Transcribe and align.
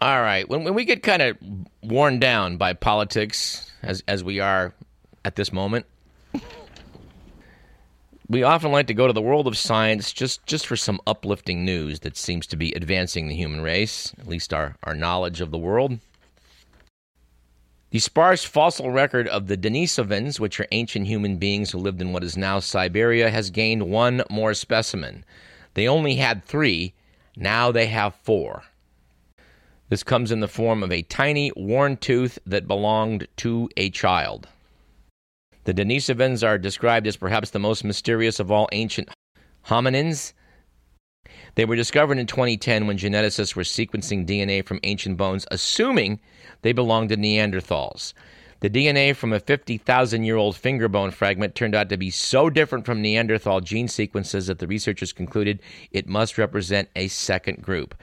All 0.00 0.22
right. 0.22 0.48
When, 0.48 0.62
when 0.62 0.74
we 0.74 0.84
get 0.84 1.02
kind 1.02 1.22
of 1.22 1.36
worn 1.82 2.20
down 2.20 2.56
by 2.56 2.72
politics, 2.72 3.72
as, 3.82 4.02
as 4.06 4.22
we 4.22 4.38
are 4.38 4.72
at 5.24 5.34
this 5.34 5.52
moment, 5.52 5.86
we 8.28 8.44
often 8.44 8.70
like 8.70 8.86
to 8.88 8.94
go 8.94 9.08
to 9.08 9.12
the 9.12 9.22
world 9.22 9.48
of 9.48 9.58
science 9.58 10.12
just, 10.12 10.46
just 10.46 10.66
for 10.66 10.76
some 10.76 11.00
uplifting 11.06 11.64
news 11.64 12.00
that 12.00 12.16
seems 12.16 12.46
to 12.48 12.56
be 12.56 12.72
advancing 12.72 13.26
the 13.26 13.34
human 13.34 13.60
race, 13.60 14.14
at 14.20 14.28
least 14.28 14.54
our, 14.54 14.76
our 14.84 14.94
knowledge 14.94 15.40
of 15.40 15.50
the 15.50 15.58
world. 15.58 15.98
The 17.90 17.98
sparse 17.98 18.44
fossil 18.44 18.90
record 18.90 19.26
of 19.28 19.46
the 19.46 19.56
Denisovans, 19.56 20.38
which 20.38 20.60
are 20.60 20.68
ancient 20.70 21.06
human 21.06 21.38
beings 21.38 21.70
who 21.70 21.78
lived 21.78 22.02
in 22.02 22.12
what 22.12 22.22
is 22.22 22.36
now 22.36 22.60
Siberia, 22.60 23.30
has 23.30 23.50
gained 23.50 23.90
one 23.90 24.22
more 24.30 24.52
specimen. 24.52 25.24
They 25.72 25.88
only 25.88 26.16
had 26.16 26.44
three, 26.44 26.92
now 27.34 27.72
they 27.72 27.86
have 27.86 28.14
four. 28.14 28.64
This 29.88 30.02
comes 30.02 30.30
in 30.30 30.40
the 30.40 30.48
form 30.48 30.82
of 30.82 30.92
a 30.92 31.02
tiny 31.02 31.50
worn 31.56 31.96
tooth 31.96 32.38
that 32.46 32.68
belonged 32.68 33.26
to 33.38 33.70
a 33.76 33.90
child. 33.90 34.48
The 35.64 35.74
Denisovans 35.74 36.46
are 36.46 36.58
described 36.58 37.06
as 37.06 37.16
perhaps 37.16 37.50
the 37.50 37.58
most 37.58 37.84
mysterious 37.84 38.38
of 38.38 38.50
all 38.50 38.68
ancient 38.72 39.08
hominins. 39.66 40.32
They 41.54 41.64
were 41.64 41.76
discovered 41.76 42.18
in 42.18 42.26
2010 42.26 42.86
when 42.86 42.98
geneticists 42.98 43.56
were 43.56 43.62
sequencing 43.62 44.26
DNA 44.26 44.64
from 44.64 44.80
ancient 44.82 45.16
bones, 45.16 45.46
assuming 45.50 46.20
they 46.62 46.72
belonged 46.72 47.08
to 47.10 47.16
Neanderthals. 47.16 48.12
The 48.60 48.70
DNA 48.70 49.14
from 49.14 49.32
a 49.32 49.40
50,000 49.40 50.24
year 50.24 50.36
old 50.36 50.56
finger 50.56 50.88
bone 50.88 51.12
fragment 51.12 51.54
turned 51.54 51.74
out 51.74 51.88
to 51.90 51.96
be 51.96 52.10
so 52.10 52.50
different 52.50 52.86
from 52.86 53.00
Neanderthal 53.00 53.60
gene 53.60 53.88
sequences 53.88 54.48
that 54.48 54.58
the 54.58 54.66
researchers 54.66 55.12
concluded 55.12 55.60
it 55.92 56.08
must 56.08 56.38
represent 56.38 56.88
a 56.96 57.08
second 57.08 57.62
group. 57.62 57.94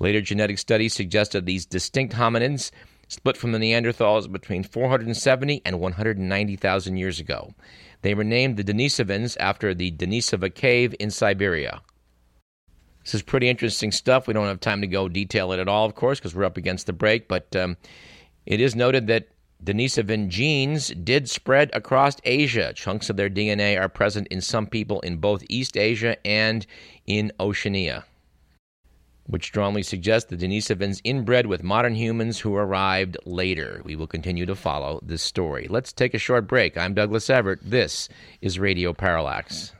Later 0.00 0.22
genetic 0.22 0.58
studies 0.58 0.94
suggested 0.94 1.44
these 1.44 1.66
distinct 1.66 2.14
hominids 2.14 2.70
split 3.06 3.36
from 3.36 3.52
the 3.52 3.58
Neanderthals 3.58 4.32
between 4.32 4.62
470 4.62 5.60
and 5.64 5.78
190,000 5.78 6.96
years 6.96 7.20
ago. 7.20 7.52
They 8.00 8.14
were 8.14 8.24
named 8.24 8.56
the 8.56 8.64
Denisovans 8.64 9.36
after 9.38 9.74
the 9.74 9.90
Denisova 9.92 10.54
cave 10.54 10.94
in 10.98 11.10
Siberia. 11.10 11.82
This 13.04 13.14
is 13.14 13.22
pretty 13.22 13.50
interesting 13.50 13.92
stuff. 13.92 14.26
We 14.26 14.32
don't 14.32 14.46
have 14.46 14.60
time 14.60 14.80
to 14.80 14.86
go 14.86 15.08
detail 15.08 15.52
it 15.52 15.58
at 15.58 15.68
all, 15.68 15.84
of 15.84 15.94
course, 15.94 16.18
because 16.18 16.34
we're 16.34 16.44
up 16.44 16.56
against 16.56 16.86
the 16.86 16.92
break, 16.94 17.28
but 17.28 17.54
um, 17.54 17.76
it 18.46 18.60
is 18.60 18.74
noted 18.74 19.06
that 19.08 19.28
Denisovan 19.62 20.28
genes 20.28 20.88
did 20.88 21.28
spread 21.28 21.70
across 21.74 22.16
Asia. 22.24 22.72
Chunks 22.74 23.10
of 23.10 23.18
their 23.18 23.28
DNA 23.28 23.78
are 23.78 23.88
present 23.90 24.28
in 24.28 24.40
some 24.40 24.66
people 24.66 25.00
in 25.00 25.18
both 25.18 25.44
East 25.50 25.76
Asia 25.76 26.16
and 26.26 26.66
in 27.06 27.32
Oceania 27.38 28.04
which 29.30 29.46
strongly 29.46 29.82
suggests 29.82 30.30
the 30.30 30.36
Denisovans 30.36 31.00
inbred 31.04 31.46
with 31.46 31.62
modern 31.62 31.94
humans 31.94 32.40
who 32.40 32.54
arrived 32.54 33.16
later. 33.24 33.80
We 33.84 33.96
will 33.96 34.06
continue 34.06 34.46
to 34.46 34.54
follow 34.54 35.00
this 35.02 35.22
story. 35.22 35.66
Let's 35.68 35.92
take 35.92 36.14
a 36.14 36.18
short 36.18 36.46
break. 36.46 36.76
I'm 36.76 36.94
Douglas 36.94 37.30
Everett. 37.30 37.60
This 37.62 38.08
is 38.40 38.58
Radio 38.58 38.92
Parallax. 38.92 39.72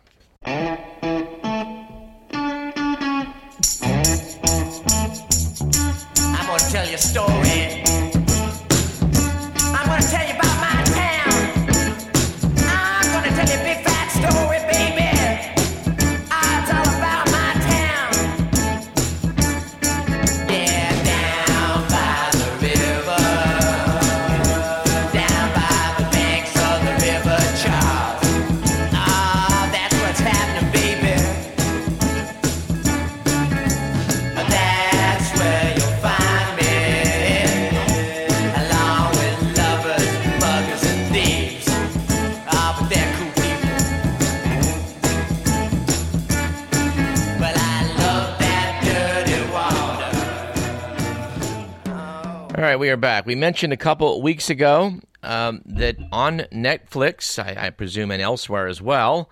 We 52.80 52.88
are 52.88 52.96
back. 52.96 53.26
We 53.26 53.34
mentioned 53.34 53.74
a 53.74 53.76
couple 53.76 54.22
weeks 54.22 54.48
ago 54.48 54.94
um, 55.22 55.60
that 55.66 55.98
on 56.10 56.38
Netflix, 56.50 57.38
I, 57.38 57.66
I, 57.66 57.70
presume, 57.70 58.10
and 58.10 58.22
elsewhere 58.22 58.68
as 58.68 58.80
well, 58.80 59.28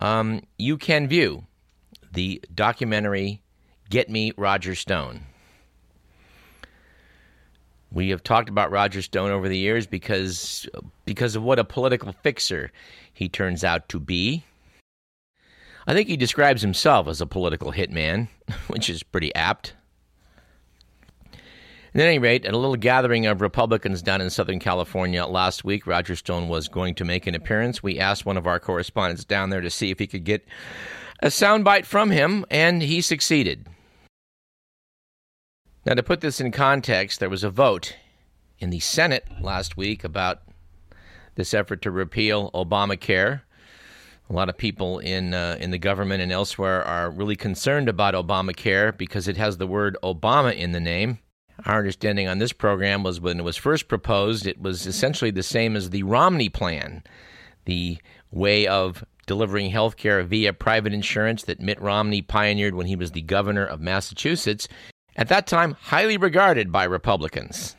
um, 0.00 0.42
you 0.58 0.78
can 0.78 1.08
view 1.08 1.44
the 2.12 2.40
documentary 2.54 3.42
Get 3.90 4.08
Me 4.08 4.32
Roger 4.36 4.76
Stone. 4.76 5.22
We 7.90 8.10
have 8.10 8.22
talked 8.22 8.48
about 8.48 8.70
Roger 8.70 9.02
Stone 9.02 9.32
over 9.32 9.48
the 9.48 9.58
years 9.58 9.88
because 9.88 10.68
because 11.04 11.34
of 11.34 11.42
what 11.42 11.58
a 11.58 11.64
political 11.64 12.12
fixer 12.12 12.70
he 13.12 13.28
turns 13.28 13.64
out 13.64 13.88
to 13.88 13.98
be. 13.98 14.44
I 15.84 15.94
think 15.94 16.08
he 16.08 16.16
describes 16.16 16.62
himself 16.62 17.08
as 17.08 17.20
a 17.20 17.26
political 17.26 17.72
hitman, 17.72 18.28
which 18.68 18.88
is 18.88 19.02
pretty 19.02 19.34
apt. 19.34 19.74
At 21.94 22.00
any 22.00 22.18
rate, 22.18 22.44
at 22.44 22.54
a 22.54 22.58
little 22.58 22.74
gathering 22.74 23.26
of 23.26 23.40
Republicans 23.40 24.02
down 24.02 24.20
in 24.20 24.28
Southern 24.28 24.58
California 24.58 25.24
last 25.26 25.62
week, 25.62 25.86
Roger 25.86 26.16
Stone 26.16 26.48
was 26.48 26.66
going 26.66 26.96
to 26.96 27.04
make 27.04 27.28
an 27.28 27.36
appearance. 27.36 27.84
We 27.84 28.00
asked 28.00 28.26
one 28.26 28.36
of 28.36 28.48
our 28.48 28.58
correspondents 28.58 29.24
down 29.24 29.50
there 29.50 29.60
to 29.60 29.70
see 29.70 29.92
if 29.92 30.00
he 30.00 30.08
could 30.08 30.24
get 30.24 30.44
a 31.20 31.28
soundbite 31.28 31.84
from 31.84 32.10
him, 32.10 32.44
and 32.50 32.82
he 32.82 33.00
succeeded. 33.00 33.68
Now, 35.86 35.94
to 35.94 36.02
put 36.02 36.20
this 36.20 36.40
in 36.40 36.50
context, 36.50 37.20
there 37.20 37.30
was 37.30 37.44
a 37.44 37.50
vote 37.50 37.94
in 38.58 38.70
the 38.70 38.80
Senate 38.80 39.28
last 39.40 39.76
week 39.76 40.02
about 40.02 40.42
this 41.36 41.54
effort 41.54 41.80
to 41.82 41.92
repeal 41.92 42.50
Obamacare. 42.52 43.42
A 44.28 44.32
lot 44.32 44.48
of 44.48 44.58
people 44.58 44.98
in 44.98 45.32
uh, 45.32 45.58
in 45.60 45.70
the 45.70 45.78
government 45.78 46.22
and 46.22 46.32
elsewhere 46.32 46.82
are 46.82 47.08
really 47.10 47.36
concerned 47.36 47.88
about 47.88 48.14
Obamacare 48.14 48.96
because 48.96 49.28
it 49.28 49.36
has 49.36 49.58
the 49.58 49.66
word 49.66 49.96
Obama 50.02 50.52
in 50.56 50.72
the 50.72 50.80
name. 50.80 51.18
Our 51.66 51.78
understanding 51.78 52.28
on 52.28 52.38
this 52.38 52.52
program 52.52 53.02
was 53.02 53.20
when 53.20 53.38
it 53.38 53.44
was 53.44 53.56
first 53.56 53.88
proposed, 53.88 54.46
it 54.46 54.60
was 54.60 54.86
essentially 54.86 55.30
the 55.30 55.42
same 55.42 55.76
as 55.76 55.90
the 55.90 56.02
Romney 56.02 56.48
plan, 56.48 57.02
the 57.64 57.98
way 58.30 58.66
of 58.66 59.04
delivering 59.26 59.70
health 59.70 59.96
care 59.96 60.22
via 60.22 60.52
private 60.52 60.92
insurance 60.92 61.44
that 61.44 61.60
Mitt 61.60 61.80
Romney 61.80 62.22
pioneered 62.22 62.74
when 62.74 62.86
he 62.86 62.96
was 62.96 63.12
the 63.12 63.22
governor 63.22 63.64
of 63.64 63.80
Massachusetts, 63.80 64.68
at 65.16 65.28
that 65.28 65.46
time 65.46 65.76
highly 65.80 66.16
regarded 66.16 66.72
by 66.72 66.84
Republicans. 66.84 67.76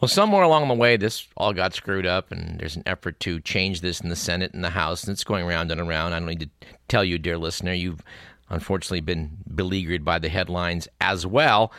Well, 0.00 0.08
somewhere 0.08 0.42
along 0.42 0.68
the 0.68 0.74
way, 0.74 0.96
this 0.96 1.26
all 1.36 1.52
got 1.52 1.74
screwed 1.74 2.06
up, 2.06 2.32
and 2.32 2.58
there's 2.58 2.76
an 2.76 2.84
effort 2.86 3.20
to 3.20 3.40
change 3.40 3.82
this 3.82 4.00
in 4.00 4.08
the 4.08 4.16
Senate 4.16 4.54
and 4.54 4.64
the 4.64 4.70
House, 4.70 5.04
and 5.04 5.12
it's 5.12 5.24
going 5.24 5.44
around 5.44 5.70
and 5.70 5.80
around. 5.80 6.14
I 6.14 6.20
don't 6.20 6.28
need 6.28 6.40
to 6.40 6.68
tell 6.88 7.04
you, 7.04 7.18
dear 7.18 7.36
listener, 7.36 7.74
you've 7.74 8.02
unfortunately 8.48 9.02
been 9.02 9.36
beleaguered 9.54 10.02
by 10.02 10.18
the 10.18 10.30
headlines 10.30 10.88
as 11.02 11.26
well. 11.26 11.70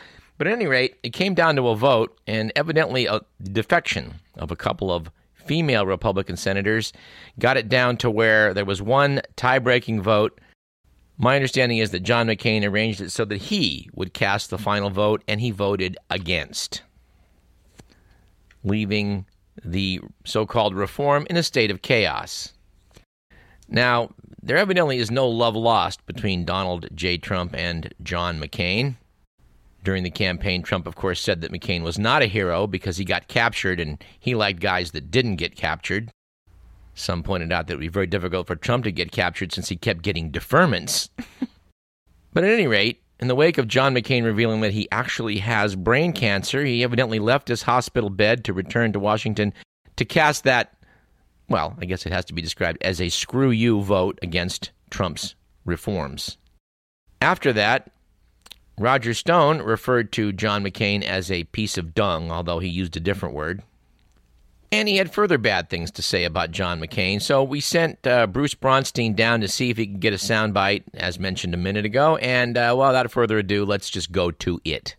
But 0.42 0.48
at 0.48 0.54
any 0.54 0.66
rate, 0.66 0.96
it 1.04 1.12
came 1.12 1.34
down 1.34 1.54
to 1.54 1.68
a 1.68 1.76
vote, 1.76 2.18
and 2.26 2.50
evidently 2.56 3.06
a 3.06 3.20
defection 3.44 4.14
of 4.34 4.50
a 4.50 4.56
couple 4.56 4.90
of 4.90 5.08
female 5.34 5.86
Republican 5.86 6.36
senators 6.36 6.92
got 7.38 7.56
it 7.56 7.68
down 7.68 7.96
to 7.98 8.10
where 8.10 8.52
there 8.52 8.64
was 8.64 8.82
one 8.82 9.20
tie 9.36 9.60
breaking 9.60 10.02
vote. 10.02 10.40
My 11.16 11.36
understanding 11.36 11.78
is 11.78 11.92
that 11.92 12.02
John 12.02 12.26
McCain 12.26 12.68
arranged 12.68 13.00
it 13.00 13.12
so 13.12 13.24
that 13.26 13.36
he 13.36 13.88
would 13.94 14.14
cast 14.14 14.50
the 14.50 14.58
final 14.58 14.90
vote, 14.90 15.22
and 15.28 15.40
he 15.40 15.52
voted 15.52 15.96
against, 16.10 16.82
leaving 18.64 19.26
the 19.64 20.00
so 20.24 20.44
called 20.44 20.74
reform 20.74 21.24
in 21.30 21.36
a 21.36 21.44
state 21.44 21.70
of 21.70 21.82
chaos. 21.82 22.52
Now, 23.68 24.10
there 24.42 24.56
evidently 24.56 24.98
is 24.98 25.08
no 25.08 25.28
love 25.28 25.54
lost 25.54 26.04
between 26.04 26.44
Donald 26.44 26.88
J. 26.96 27.16
Trump 27.16 27.54
and 27.54 27.94
John 28.02 28.40
McCain. 28.40 28.96
During 29.84 30.04
the 30.04 30.10
campaign, 30.10 30.62
Trump, 30.62 30.86
of 30.86 30.94
course, 30.94 31.20
said 31.20 31.40
that 31.40 31.52
McCain 31.52 31.82
was 31.82 31.98
not 31.98 32.22
a 32.22 32.26
hero 32.26 32.66
because 32.66 32.96
he 32.96 33.04
got 33.04 33.26
captured 33.26 33.80
and 33.80 34.02
he 34.18 34.34
liked 34.34 34.60
guys 34.60 34.92
that 34.92 35.10
didn't 35.10 35.36
get 35.36 35.56
captured. 35.56 36.10
Some 36.94 37.22
pointed 37.22 37.52
out 37.52 37.66
that 37.66 37.74
it 37.74 37.76
would 37.76 37.80
be 37.82 37.88
very 37.88 38.06
difficult 38.06 38.46
for 38.46 38.54
Trump 38.54 38.84
to 38.84 38.92
get 38.92 39.10
captured 39.10 39.52
since 39.52 39.68
he 39.68 39.76
kept 39.76 40.02
getting 40.02 40.30
deferments. 40.30 41.08
but 42.32 42.44
at 42.44 42.50
any 42.50 42.66
rate, 42.66 43.02
in 43.18 43.28
the 43.28 43.34
wake 43.34 43.58
of 43.58 43.68
John 43.68 43.94
McCain 43.94 44.24
revealing 44.24 44.60
that 44.60 44.72
he 44.72 44.88
actually 44.92 45.38
has 45.38 45.74
brain 45.74 46.12
cancer, 46.12 46.64
he 46.64 46.84
evidently 46.84 47.18
left 47.18 47.48
his 47.48 47.62
hospital 47.62 48.10
bed 48.10 48.44
to 48.44 48.52
return 48.52 48.92
to 48.92 48.98
Washington 48.98 49.52
to 49.96 50.04
cast 50.04 50.44
that, 50.44 50.74
well, 51.48 51.76
I 51.80 51.86
guess 51.86 52.06
it 52.06 52.12
has 52.12 52.24
to 52.26 52.34
be 52.34 52.42
described 52.42 52.78
as 52.82 53.00
a 53.00 53.08
screw 53.08 53.50
you 53.50 53.82
vote 53.82 54.18
against 54.22 54.70
Trump's 54.90 55.34
reforms. 55.64 56.36
After 57.20 57.52
that, 57.52 57.92
Roger 58.82 59.14
Stone 59.14 59.62
referred 59.62 60.10
to 60.12 60.32
John 60.32 60.64
McCain 60.64 61.02
as 61.02 61.30
a 61.30 61.44
piece 61.44 61.78
of 61.78 61.94
dung, 61.94 62.32
although 62.32 62.58
he 62.58 62.68
used 62.68 62.96
a 62.96 63.00
different 63.00 63.34
word. 63.34 63.62
And 64.72 64.88
he 64.88 64.96
had 64.96 65.12
further 65.12 65.38
bad 65.38 65.70
things 65.70 65.90
to 65.92 66.02
say 66.02 66.24
about 66.24 66.50
John 66.50 66.80
McCain, 66.80 67.22
so 67.22 67.44
we 67.44 67.60
sent 67.60 68.06
uh, 68.06 68.26
Bruce 68.26 68.54
Bronstein 68.54 69.14
down 69.14 69.42
to 69.42 69.48
see 69.48 69.70
if 69.70 69.76
he 69.76 69.86
could 69.86 70.00
get 70.00 70.14
a 70.14 70.16
soundbite, 70.16 70.82
as 70.94 71.18
mentioned 71.18 71.54
a 71.54 71.58
minute 71.58 71.84
ago. 71.84 72.16
And 72.16 72.56
uh, 72.56 72.74
well, 72.76 72.88
without 72.88 73.10
further 73.12 73.38
ado, 73.38 73.64
let's 73.64 73.90
just 73.90 74.12
go 74.12 74.30
to 74.30 74.60
it. 74.64 74.96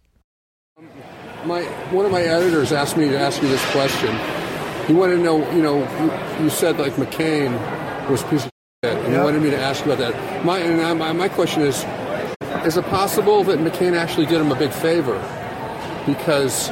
My 1.44 1.64
one 1.92 2.06
of 2.06 2.12
my 2.12 2.22
editors 2.22 2.72
asked 2.72 2.96
me 2.96 3.10
to 3.10 3.20
ask 3.20 3.42
you 3.42 3.50
this 3.50 3.66
question. 3.72 4.16
He 4.86 4.94
wanted 4.94 5.18
to 5.18 5.24
know, 5.24 5.52
you 5.52 5.62
know, 5.62 5.80
you, 6.38 6.44
you 6.44 6.50
said 6.50 6.78
like 6.78 6.94
McCain 6.94 7.52
was 8.10 8.22
a 8.22 8.28
piece 8.28 8.46
of 8.46 8.52
shit, 8.86 8.98
and 8.98 9.14
he 9.14 9.20
wanted 9.20 9.42
me 9.42 9.50
to 9.50 9.60
ask 9.60 9.86
you 9.86 9.92
about 9.92 10.14
that. 10.14 10.46
My 10.46 10.60
and 10.60 10.80
I, 10.82 10.94
my, 10.94 11.12
my 11.14 11.28
question 11.28 11.64
is, 11.64 11.84
is 12.65 12.77
it 12.77 12.86
possible 12.86 13.44
that 13.44 13.60
McCain 13.60 13.95
actually 13.95 14.25
did 14.25 14.39
him 14.39 14.51
a 14.51 14.56
big 14.56 14.71
favor 14.71 15.18
because 16.06 16.69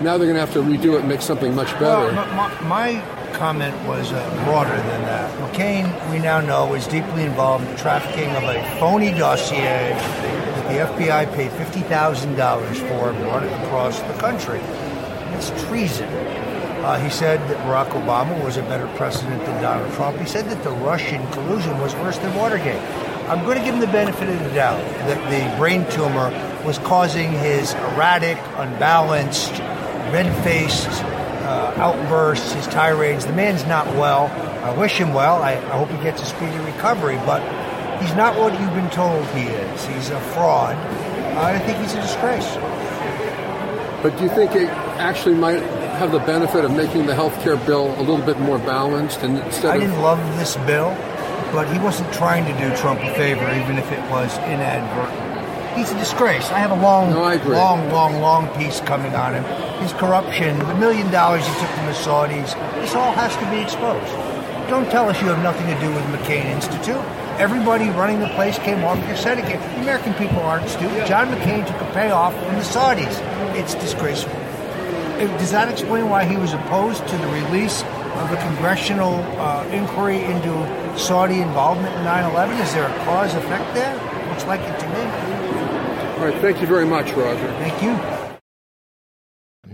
now 0.00 0.16
they're 0.16 0.26
going 0.30 0.34
to 0.34 0.40
have 0.40 0.52
to 0.52 0.60
redo 0.60 0.94
it 0.94 1.00
and 1.00 1.08
make 1.08 1.22
something 1.22 1.54
much 1.54 1.72
better? 1.72 2.14
Well, 2.14 2.26
my, 2.34 2.60
my 2.62 3.32
comment 3.34 3.76
was 3.86 4.12
uh, 4.12 4.44
broader 4.44 4.76
than 4.76 5.02
that. 5.02 5.52
McCain, 5.52 6.12
we 6.12 6.18
now 6.20 6.40
know, 6.40 6.74
is 6.74 6.86
deeply 6.86 7.24
involved 7.24 7.64
in 7.64 7.70
the 7.72 7.78
trafficking 7.78 8.30
of 8.30 8.44
a 8.44 8.62
phony 8.78 9.10
dossier 9.10 9.90
that 9.90 10.96
the 10.96 11.04
FBI 11.04 11.34
paid 11.34 11.50
$50,000 11.50 12.74
for 12.88 13.10
and 13.10 13.18
brought 13.24 13.42
it 13.42 13.52
across 13.64 14.00
the 14.00 14.14
country. 14.14 14.60
It's 15.36 15.50
treason. 15.66 16.08
Uh, 16.84 16.98
he 17.00 17.10
said 17.10 17.40
that 17.48 17.56
Barack 17.66 17.88
Obama 17.90 18.42
was 18.44 18.56
a 18.56 18.62
better 18.62 18.86
president 18.96 19.44
than 19.46 19.62
Donald 19.62 19.92
Trump. 19.94 20.18
He 20.18 20.26
said 20.26 20.44
that 20.50 20.62
the 20.62 20.70
Russian 20.70 21.26
collusion 21.32 21.78
was 21.80 21.94
worse 21.96 22.18
than 22.18 22.34
Watergate. 22.36 22.82
I'm 23.28 23.44
going 23.44 23.58
to 23.58 23.64
give 23.64 23.74
him 23.74 23.80
the 23.80 23.86
benefit 23.86 24.28
of 24.28 24.38
the 24.44 24.50
doubt 24.50 24.82
that 25.08 25.30
the 25.30 25.56
brain 25.56 25.88
tumor 25.90 26.30
was 26.64 26.78
causing 26.78 27.30
his 27.32 27.72
erratic, 27.72 28.38
unbalanced, 28.56 29.52
red-faced 30.12 31.02
uh, 31.44 31.74
outbursts, 31.76 32.52
his 32.52 32.66
tirades. 32.66 33.26
The 33.26 33.32
man's 33.32 33.64
not 33.64 33.86
well. 33.96 34.26
I 34.62 34.76
wish 34.76 34.98
him 34.98 35.14
well. 35.14 35.42
I, 35.42 35.52
I 35.52 35.78
hope 35.78 35.88
he 35.88 35.96
gets 36.02 36.20
a 36.22 36.26
speedy 36.26 36.56
recovery, 36.58 37.16
but 37.24 37.40
he's 38.02 38.14
not 38.14 38.38
what 38.38 38.58
you've 38.60 38.74
been 38.74 38.90
told 38.90 39.26
he 39.28 39.44
is. 39.44 39.86
He's 39.86 40.10
a 40.10 40.20
fraud. 40.32 40.76
Uh, 40.76 41.40
I 41.40 41.58
think 41.60 41.78
he's 41.78 41.94
a 41.94 42.02
disgrace. 42.02 42.56
But 44.02 44.16
do 44.18 44.24
you 44.24 44.30
think 44.30 44.54
it 44.54 44.68
actually 44.98 45.34
might 45.34 45.62
have 45.96 46.12
the 46.12 46.18
benefit 46.18 46.64
of 46.64 46.72
making 46.72 47.06
the 47.06 47.14
health 47.14 47.40
care 47.42 47.56
bill 47.56 47.94
a 47.98 48.02
little 48.02 48.24
bit 48.24 48.38
more 48.38 48.58
balanced 48.58 49.22
and 49.22 49.38
instead 49.38 49.66
I 49.70 49.76
of 49.76 49.80
didn't 49.82 50.02
love 50.02 50.18
this 50.38 50.56
bill, 50.58 50.90
but 51.54 51.72
he 51.72 51.78
wasn't 51.78 52.12
trying 52.12 52.44
to 52.44 52.52
do 52.58 52.76
Trump 52.76 53.00
a 53.00 53.14
favor, 53.14 53.48
even 53.54 53.78
if 53.78 53.90
it 53.92 54.00
was 54.10 54.36
inadvertent. 54.38 55.78
He's 55.78 55.90
a 55.90 55.98
disgrace. 55.98 56.50
I 56.50 56.58
have 56.58 56.72
a 56.72 56.80
long, 56.80 57.10
No, 57.10 57.34
long, 57.52 57.90
long, 57.90 58.20
long 58.20 58.48
piece 58.58 58.80
coming 58.80 59.14
on 59.14 59.34
him. 59.34 59.44
His 59.80 59.92
corruption, 59.92 60.58
the 60.58 60.74
million 60.74 61.10
dollars 61.10 61.46
he 61.46 61.52
took 61.54 61.70
from 61.70 61.86
the 61.86 61.92
Saudis, 61.92 62.54
this 62.82 62.94
all 62.94 63.12
has 63.12 63.34
to 63.36 63.50
be 63.50 63.58
exposed. 63.62 64.12
Don't 64.68 64.90
tell 64.90 65.08
us 65.08 65.20
you 65.20 65.28
have 65.28 65.42
nothing 65.42 65.66
to 65.66 65.80
do 65.80 65.92
with 65.92 66.02
McCain 66.06 66.46
Institute. 66.46 67.02
Everybody 67.38 67.88
running 67.90 68.20
the 68.20 68.28
place 68.28 68.58
came 68.58 68.82
off 68.84 68.98
your 69.06 69.16
side 69.16 69.38
again. 69.38 69.60
The 69.76 69.82
American 69.82 70.14
people 70.14 70.38
aren't 70.40 70.68
stupid. 70.68 71.06
John 71.06 71.28
McCain 71.28 71.66
took 71.66 71.80
a 71.80 71.92
payoff 71.92 72.34
from 72.34 72.54
the 72.54 72.62
Saudis. 72.62 73.18
It's 73.56 73.74
disgraceful. 73.74 74.32
Does 75.38 75.50
that 75.52 75.68
explain 75.68 76.08
why 76.08 76.24
he 76.24 76.36
was 76.36 76.52
opposed 76.52 77.06
to 77.08 77.16
the 77.16 77.26
release 77.28 77.82
of 78.34 78.40
a 78.40 78.46
congressional 78.46 79.14
uh, 79.38 79.66
inquiry 79.68 80.22
into 80.24 80.98
Saudi 80.98 81.40
involvement 81.40 81.94
in 81.94 82.02
9/11? 82.02 82.60
Is 82.60 82.72
there 82.72 82.86
a 82.86 83.04
cause 83.04 83.34
effect 83.34 83.74
there? 83.74 83.94
Looks 84.28 84.44
like 84.44 84.60
it 84.60 84.78
to 84.80 84.88
me. 84.88 85.00
All 86.14 86.26
right, 86.26 86.40
thank 86.40 86.60
you 86.60 86.66
very 86.66 86.86
much, 86.86 87.12
Roger. 87.12 87.46
Thank 87.58 87.82
you. 87.82 87.92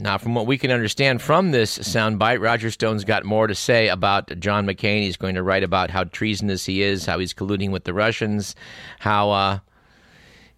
Now, 0.00 0.18
from 0.18 0.34
what 0.34 0.46
we 0.46 0.56
can 0.56 0.70
understand 0.70 1.20
from 1.20 1.50
this 1.50 1.78
soundbite, 1.78 2.40
Roger 2.40 2.70
Stone's 2.70 3.04
got 3.04 3.24
more 3.24 3.46
to 3.46 3.54
say 3.54 3.88
about 3.88 4.38
John 4.38 4.66
McCain. 4.66 5.02
He's 5.02 5.16
going 5.16 5.34
to 5.34 5.42
write 5.42 5.62
about 5.62 5.90
how 5.90 6.04
treasonous 6.04 6.64
he 6.64 6.82
is, 6.82 7.04
how 7.04 7.18
he's 7.18 7.34
colluding 7.34 7.70
with 7.70 7.84
the 7.84 7.92
Russians, 7.92 8.54
how 8.98 9.30
uh, 9.30 9.58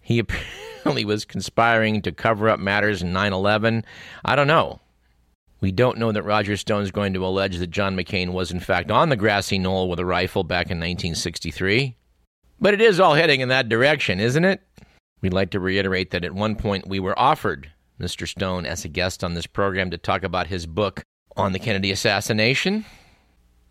he 0.01 0.19
apparently 0.83 1.03
was 1.03 1.25
conspiring 1.25 2.01
to 2.03 2.11
cover 2.11 2.49
up 2.49 2.59
matters 2.59 3.01
in 3.01 3.11
9 3.11 3.33
11. 3.33 3.83
I 4.23 4.35
don't 4.35 4.47
know. 4.47 4.79
We 5.63 5.71
don't 5.71 5.97
know 5.97 6.11
that 6.11 6.23
Roger 6.23 6.57
Stone 6.57 6.83
is 6.83 6.91
going 6.91 7.13
to 7.13 7.25
allege 7.25 7.57
that 7.57 7.71
John 7.71 7.95
McCain 7.95 8.33
was, 8.33 8.51
in 8.51 8.59
fact, 8.59 8.91
on 8.91 9.07
the 9.07 9.15
grassy 9.15 9.57
knoll 9.57 9.89
with 9.89 9.97
a 9.97 10.05
rifle 10.05 10.43
back 10.43 10.65
in 10.65 10.77
1963. 10.77 11.95
But 12.59 12.73
it 12.73 12.81
is 12.81 12.99
all 12.99 13.13
heading 13.13 13.39
in 13.39 13.47
that 13.47 13.69
direction, 13.69 14.19
isn't 14.19 14.43
it? 14.43 14.61
We'd 15.21 15.31
like 15.31 15.51
to 15.51 15.61
reiterate 15.61 16.11
that 16.11 16.25
at 16.25 16.35
one 16.35 16.57
point 16.57 16.89
we 16.89 16.99
were 16.99 17.17
offered 17.17 17.71
Mr. 17.97 18.27
Stone 18.27 18.65
as 18.65 18.83
a 18.83 18.89
guest 18.89 19.23
on 19.23 19.35
this 19.35 19.47
program 19.47 19.89
to 19.91 19.97
talk 19.97 20.23
about 20.23 20.47
his 20.47 20.65
book 20.65 21.01
on 21.37 21.53
the 21.53 21.59
Kennedy 21.59 21.91
assassination, 21.91 22.83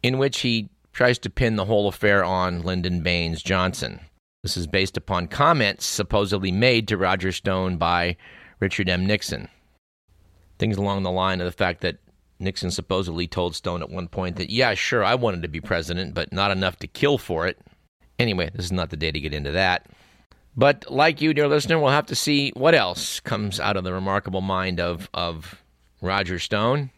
in 0.03 0.17
which 0.17 0.41
he 0.41 0.71
tries 0.94 1.19
to 1.19 1.29
pin 1.29 1.56
the 1.56 1.67
whole 1.67 1.89
affair 1.89 2.25
on 2.25 2.62
Lyndon 2.62 3.03
Baines 3.03 3.43
Johnson. 3.43 4.00
This 4.43 4.56
is 4.56 4.67
based 4.67 4.97
upon 4.97 5.27
comments 5.27 5.85
supposedly 5.85 6.53
made 6.53 6.89
to 6.89 6.97
Roger 6.97 7.33
Stone 7.33 7.77
by 7.77 8.17
Richard 8.61 8.89
M. 8.89 9.05
Nixon. 9.05 9.50
Things 10.59 10.77
along 10.77 11.03
the 11.03 11.11
line 11.11 11.41
of 11.41 11.45
the 11.45 11.53
fact 11.53 11.81
that 11.81 11.99
Nixon 12.39 12.71
supposedly 12.71 13.27
told 13.27 13.55
Stone 13.55 13.83
at 13.83 13.91
one 13.91 14.09
point 14.09 14.37
that, 14.37 14.51
yeah, 14.51 14.75
sure, 14.75 15.05
I 15.05 15.15
wanted 15.15 15.43
to 15.43 15.49
be 15.49 15.61
president, 15.61 16.15
but 16.15 16.33
not 16.33 16.51
enough 16.51 16.77
to 16.79 16.87
kill 16.87 17.19
for 17.19 17.47
it. 17.47 17.59
Anyway, 18.19 18.51
this 18.55 18.67
is 18.67 18.73
not 18.73 18.91
the 18.91 18.97
day 18.97 19.11
to 19.11 19.21
get 19.21 19.35
into 19.35 19.53
that. 19.53 19.87
But 20.57 20.91
like 20.91 21.21
you, 21.21 21.33
dear 21.33 21.49
listener, 21.49 21.79
we'll 21.79 21.91
have 21.91 22.07
to 22.07 22.15
see 22.15 22.51
what 22.51 22.75
else 22.75 23.21
comes 23.21 23.59
out 23.59 23.77
of 23.77 23.85
the 23.85 23.93
remarkable 23.93 24.43
mind 24.43 24.81
of, 24.81 25.09
of 25.15 25.63
Roger 26.01 26.39
Stone. 26.39 26.91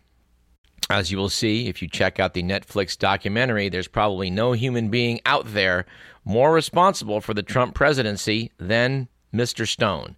As 0.91 1.11
you 1.11 1.17
will 1.17 1.31
see 1.31 1.69
if 1.69 1.81
you 1.81 1.89
check 1.89 2.19
out 2.19 2.35
the 2.35 2.43
Netflix 2.43 2.99
documentary, 2.99 3.69
there's 3.69 3.89
probably 3.89 4.29
no 4.29 4.53
human 4.53 4.89
being 4.89 5.21
out 5.25 5.53
there 5.53 5.87
more 6.25 6.53
responsible 6.53 7.21
for 7.21 7.33
the 7.33 7.43
Trump 7.43 7.75
presidency 7.75 8.51
than 8.59 9.09
Mr. 9.33 9.67
Stone. 9.67 10.17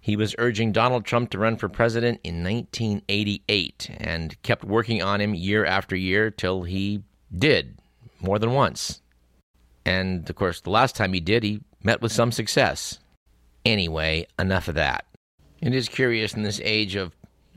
He 0.00 0.16
was 0.16 0.34
urging 0.38 0.72
Donald 0.72 1.04
Trump 1.04 1.30
to 1.30 1.38
run 1.38 1.56
for 1.56 1.68
president 1.68 2.20
in 2.24 2.42
1988 2.42 3.90
and 3.98 4.40
kept 4.42 4.64
working 4.64 5.02
on 5.02 5.20
him 5.20 5.34
year 5.34 5.64
after 5.64 5.94
year 5.94 6.30
till 6.30 6.62
he 6.62 7.02
did, 7.36 7.78
more 8.20 8.38
than 8.38 8.52
once. 8.52 9.02
And 9.84 10.28
of 10.28 10.36
course, 10.36 10.60
the 10.60 10.70
last 10.70 10.96
time 10.96 11.12
he 11.12 11.20
did, 11.20 11.42
he 11.42 11.60
met 11.82 12.00
with 12.00 12.12
some 12.12 12.32
success. 12.32 12.98
Anyway, 13.64 14.26
enough 14.38 14.68
of 14.68 14.74
that. 14.74 15.04
It 15.60 15.74
is 15.74 15.88
curious 15.88 16.34
in 16.34 16.42
this 16.42 16.60
age 16.64 16.96
of 16.96 17.12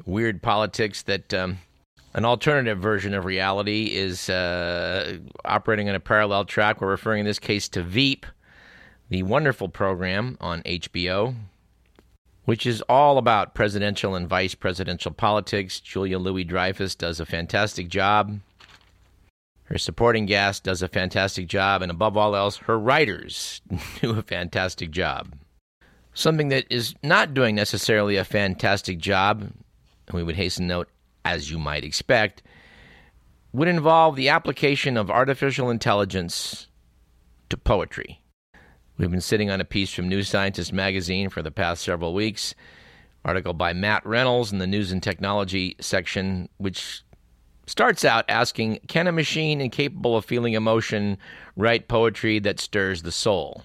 weird 0.05 0.41
politics 0.41 1.03
that 1.03 1.33
um, 1.33 1.59
an 2.13 2.25
alternative 2.25 2.79
version 2.79 3.13
of 3.13 3.23
reality 3.23 3.95
is 3.95 4.29
uh, 4.29 5.17
operating 5.45 5.88
on 5.88 5.95
a 5.95 6.00
parallel 6.00 6.43
track. 6.43 6.81
We're 6.81 6.89
referring 6.89 7.21
in 7.21 7.25
this 7.25 7.39
case 7.39 7.69
to 7.69 7.81
Veep, 7.81 8.25
the 9.09 9.23
wonderful 9.23 9.69
program 9.69 10.38
on 10.41 10.62
HBO, 10.63 11.35
which 12.45 12.65
is 12.65 12.81
all 12.89 13.17
about 13.17 13.55
presidential 13.55 14.15
and 14.15 14.27
vice 14.27 14.55
presidential 14.55 15.12
politics. 15.12 15.79
Julia 15.79 16.19
Louis 16.19 16.43
Dreyfus 16.43 16.95
does 16.95 17.19
a 17.19 17.25
fantastic 17.25 17.88
job. 17.88 18.39
Her 19.65 19.77
supporting 19.77 20.27
cast 20.27 20.63
does 20.63 20.81
a 20.81 20.88
fantastic 20.88 21.47
job, 21.47 21.81
and 21.81 21.89
above 21.89 22.17
all 22.17 22.35
else, 22.35 22.57
her 22.57 22.77
writers 22.77 23.62
do 24.01 24.12
a 24.12 24.21
fantastic 24.21 24.91
job. 24.91 25.33
Something 26.13 26.50
that 26.50 26.65
is 26.69 26.93
not 27.01 27.33
doing 27.33 27.55
necessarily 27.55 28.17
a 28.17 28.25
fantastic 28.25 29.00
job, 29.00 29.41
and 29.41 29.53
we 30.13 30.23
would 30.23 30.35
hasten 30.35 30.67
note, 30.67 30.89
as 31.25 31.50
you 31.50 31.57
might 31.57 31.83
expect, 31.83 32.43
would 33.53 33.67
involve 33.67 34.15
the 34.15 34.29
application 34.29 34.97
of 34.97 35.09
artificial 35.09 35.69
intelligence 35.69 36.67
to 37.50 37.57
poetry. 37.57 38.23
We've 38.95 39.09
been 39.09 39.21
sitting 39.21 39.50
on 39.50 39.59
a 39.59 39.65
piece 39.65 39.91
from 39.91 40.07
New 40.07 40.21
Scientist 40.21 40.71
magazine 40.71 41.29
for 41.29 41.41
the 41.41 41.50
past 41.50 41.83
several 41.83 42.13
weeks, 42.13 42.53
article 43.25 43.53
by 43.55 43.73
Matt 43.73 44.05
Reynolds 44.05 44.51
in 44.51 44.59
the 44.59 44.67
News 44.67 44.91
and 44.91 45.01
Technology 45.01 45.75
section, 45.79 46.47
which 46.57 47.01
starts 47.65 48.05
out 48.05 48.23
asking 48.29 48.81
Can 48.88 49.07
a 49.07 49.12
machine 49.12 49.62
incapable 49.62 50.15
of 50.15 50.25
feeling 50.25 50.53
emotion 50.53 51.17
write 51.55 51.88
poetry 51.88 52.38
that 52.38 52.59
stirs 52.59 53.01
the 53.01 53.12
soul? 53.12 53.63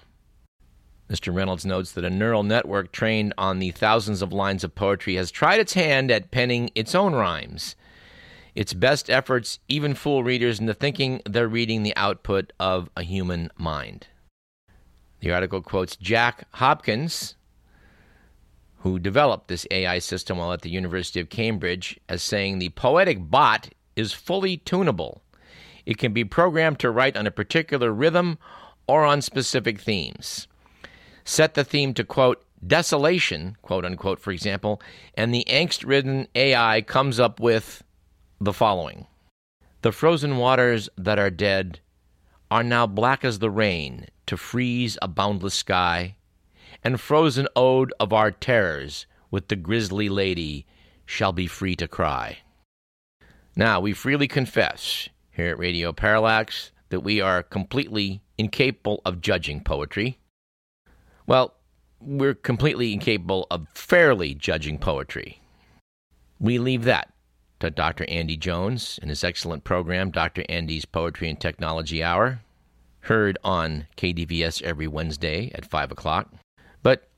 Mr. 1.11 1.31
Reynolds 1.33 1.63
notes 1.63 1.91
that 1.91 2.03
a 2.03 2.09
neural 2.09 2.41
network 2.41 2.91
trained 2.91 3.35
on 3.37 3.59
the 3.59 3.69
thousands 3.69 4.23
of 4.23 4.33
lines 4.33 4.63
of 4.63 4.73
poetry 4.73 5.13
has 5.13 5.29
tried 5.29 5.59
its 5.59 5.73
hand 5.73 6.09
at 6.09 6.31
penning 6.31 6.71
its 6.73 6.95
own 6.95 7.13
rhymes. 7.13 7.75
Its 8.55 8.73
best 8.73 9.11
efforts 9.11 9.59
even 9.67 9.93
fool 9.93 10.23
readers 10.23 10.59
into 10.59 10.73
thinking 10.73 11.21
they're 11.29 11.47
reading 11.47 11.83
the 11.83 11.95
output 11.95 12.51
of 12.59 12.89
a 12.97 13.03
human 13.03 13.51
mind. 13.57 14.07
The 15.19 15.31
article 15.31 15.61
quotes 15.61 15.95
Jack 15.95 16.47
Hopkins, 16.53 17.35
who 18.79 18.99
developed 18.99 19.47
this 19.47 19.67
AI 19.71 19.99
system 19.99 20.37
while 20.37 20.53
at 20.53 20.61
the 20.61 20.69
University 20.69 21.19
of 21.19 21.29
Cambridge, 21.29 21.99
as 22.07 22.23
saying 22.23 22.59
the 22.59 22.69
poetic 22.69 23.29
bot 23.29 23.69
is 23.95 24.13
fully 24.13 24.57
tunable. 24.57 25.21
It 25.85 25.97
can 25.97 26.13
be 26.13 26.23
programmed 26.23 26.79
to 26.79 26.91
write 26.91 27.17
on 27.17 27.27
a 27.27 27.31
particular 27.31 27.91
rhythm 27.91 28.37
or 28.87 29.03
on 29.03 29.21
specific 29.21 29.79
themes. 29.79 30.47
Set 31.25 31.53
the 31.53 31.63
theme 31.63 31.93
to, 31.93 32.03
quote, 32.03 32.43
desolation, 32.65 33.57
quote 33.61 33.85
unquote, 33.85 34.19
for 34.19 34.31
example, 34.31 34.81
and 35.15 35.33
the 35.33 35.45
angst 35.49 35.85
ridden 35.85 36.27
AI 36.35 36.81
comes 36.81 37.19
up 37.19 37.39
with 37.39 37.83
the 38.39 38.53
following 38.53 39.07
The 39.81 39.91
frozen 39.91 40.37
waters 40.37 40.89
that 40.97 41.19
are 41.19 41.29
dead 41.29 41.81
are 42.51 42.63
now 42.63 42.87
black 42.87 43.23
as 43.23 43.39
the 43.39 43.49
rain 43.49 44.07
to 44.25 44.37
freeze 44.37 44.97
a 45.01 45.07
boundless 45.07 45.53
sky, 45.53 46.15
and 46.83 46.99
frozen 46.99 47.47
ode 47.55 47.93
of 47.99 48.13
our 48.13 48.31
terrors 48.31 49.05
with 49.31 49.47
the 49.47 49.55
grisly 49.55 50.09
lady 50.09 50.65
shall 51.05 51.31
be 51.31 51.47
free 51.47 51.75
to 51.75 51.87
cry. 51.87 52.39
Now, 53.55 53.79
we 53.79 53.93
freely 53.93 54.27
confess 54.27 55.09
here 55.31 55.49
at 55.49 55.59
Radio 55.59 55.91
Parallax 55.91 56.71
that 56.89 57.01
we 57.01 57.21
are 57.21 57.43
completely 57.43 58.21
incapable 58.37 59.01
of 59.05 59.21
judging 59.21 59.61
poetry. 59.61 60.19
Well, 61.27 61.55
we're 62.01 62.33
completely 62.33 62.93
incapable 62.93 63.45
of 63.51 63.67
fairly 63.73 64.33
judging 64.33 64.77
poetry. 64.77 65.41
We 66.39 66.57
leave 66.57 66.85
that 66.85 67.11
to 67.59 67.69
Dr. 67.69 68.05
Andy 68.07 68.37
Jones 68.37 68.99
and 69.01 69.09
his 69.09 69.23
excellent 69.23 69.63
program, 69.63 70.11
Dr. 70.11 70.43
Andy's 70.49 70.85
Poetry 70.85 71.29
and 71.29 71.39
Technology 71.39 72.03
Hour, 72.03 72.41
heard 73.01 73.37
on 73.43 73.87
KDVS 73.97 74.61
every 74.61 74.87
Wednesday 74.87 75.51
at 75.55 75.65
5 75.65 75.91
o'clock. 75.91 76.33
But 76.83 77.09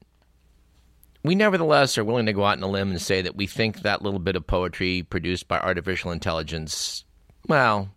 we 1.24 1.36
nevertheless 1.36 1.98
are 1.98 2.04
willing 2.04 2.26
to 2.26 2.34
go 2.34 2.46
out 2.46 2.58
on 2.58 2.64
a 2.64 2.68
limb 2.68 2.92
and 2.92 3.02
say 3.02 3.22
that 3.22 3.36
we 3.36 3.48
think 3.48 3.82
that 3.82 4.02
little 4.02 4.20
bit 4.20 4.36
of 4.36 4.48
poetry 4.48 5.04
produced 5.04 5.48
by 5.48 5.60
artificial 5.60 6.12
intelligence, 6.12 7.06
well, 7.48 7.90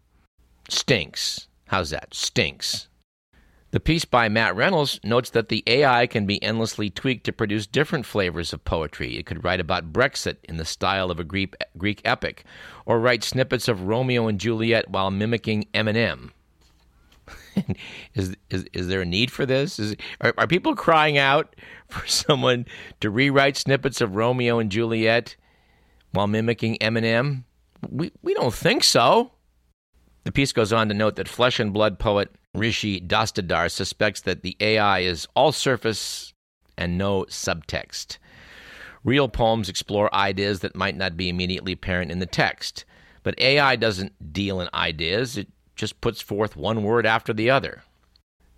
stinks. 0.68 1.48
How's 1.68 1.90
that? 1.90 2.14
Stinks. 2.14 2.88
The 3.74 3.80
piece 3.80 4.04
by 4.04 4.28
Matt 4.28 4.54
Reynolds 4.54 5.00
notes 5.02 5.30
that 5.30 5.48
the 5.48 5.64
AI 5.66 6.06
can 6.06 6.26
be 6.26 6.40
endlessly 6.40 6.90
tweaked 6.90 7.24
to 7.24 7.32
produce 7.32 7.66
different 7.66 8.06
flavors 8.06 8.52
of 8.52 8.64
poetry. 8.64 9.18
It 9.18 9.26
could 9.26 9.42
write 9.42 9.58
about 9.58 9.92
Brexit 9.92 10.36
in 10.44 10.58
the 10.58 10.64
style 10.64 11.10
of 11.10 11.18
a 11.18 11.24
Greek, 11.24 11.56
Greek 11.76 12.00
epic, 12.04 12.44
or 12.86 13.00
write 13.00 13.24
snippets 13.24 13.66
of 13.66 13.88
Romeo 13.88 14.28
and 14.28 14.38
Juliet 14.38 14.90
while 14.90 15.10
mimicking 15.10 15.66
Eminem. 15.74 16.30
is, 18.14 18.36
is 18.48 18.64
is 18.72 18.86
there 18.86 19.00
a 19.00 19.04
need 19.04 19.32
for 19.32 19.44
this? 19.44 19.80
Is, 19.80 19.96
are, 20.20 20.32
are 20.38 20.46
people 20.46 20.76
crying 20.76 21.18
out 21.18 21.56
for 21.88 22.06
someone 22.06 22.66
to 23.00 23.10
rewrite 23.10 23.56
snippets 23.56 24.00
of 24.00 24.14
Romeo 24.14 24.60
and 24.60 24.70
Juliet 24.70 25.34
while 26.12 26.28
mimicking 26.28 26.78
Eminem? 26.78 27.42
We 27.90 28.12
we 28.22 28.34
don't 28.34 28.54
think 28.54 28.84
so. 28.84 29.32
The 30.24 30.32
piece 30.32 30.52
goes 30.52 30.72
on 30.72 30.88
to 30.88 30.94
note 30.94 31.16
that 31.16 31.28
flesh 31.28 31.60
and 31.60 31.72
blood 31.72 31.98
poet 31.98 32.34
Rishi 32.54 33.00
Dastidar 33.00 33.70
suspects 33.70 34.22
that 34.22 34.42
the 34.42 34.56
AI 34.58 35.00
is 35.00 35.28
all 35.34 35.52
surface 35.52 36.32
and 36.78 36.96
no 36.96 37.24
subtext. 37.24 38.18
Real 39.04 39.28
poems 39.28 39.68
explore 39.68 40.14
ideas 40.14 40.60
that 40.60 40.74
might 40.74 40.96
not 40.96 41.16
be 41.16 41.28
immediately 41.28 41.72
apparent 41.72 42.10
in 42.10 42.20
the 42.20 42.26
text. 42.26 42.86
But 43.22 43.38
AI 43.38 43.76
doesn't 43.76 44.32
deal 44.32 44.60
in 44.60 44.68
ideas, 44.72 45.36
it 45.36 45.48
just 45.76 46.00
puts 46.00 46.20
forth 46.20 46.56
one 46.56 46.82
word 46.82 47.04
after 47.04 47.32
the 47.32 47.50
other. 47.50 47.82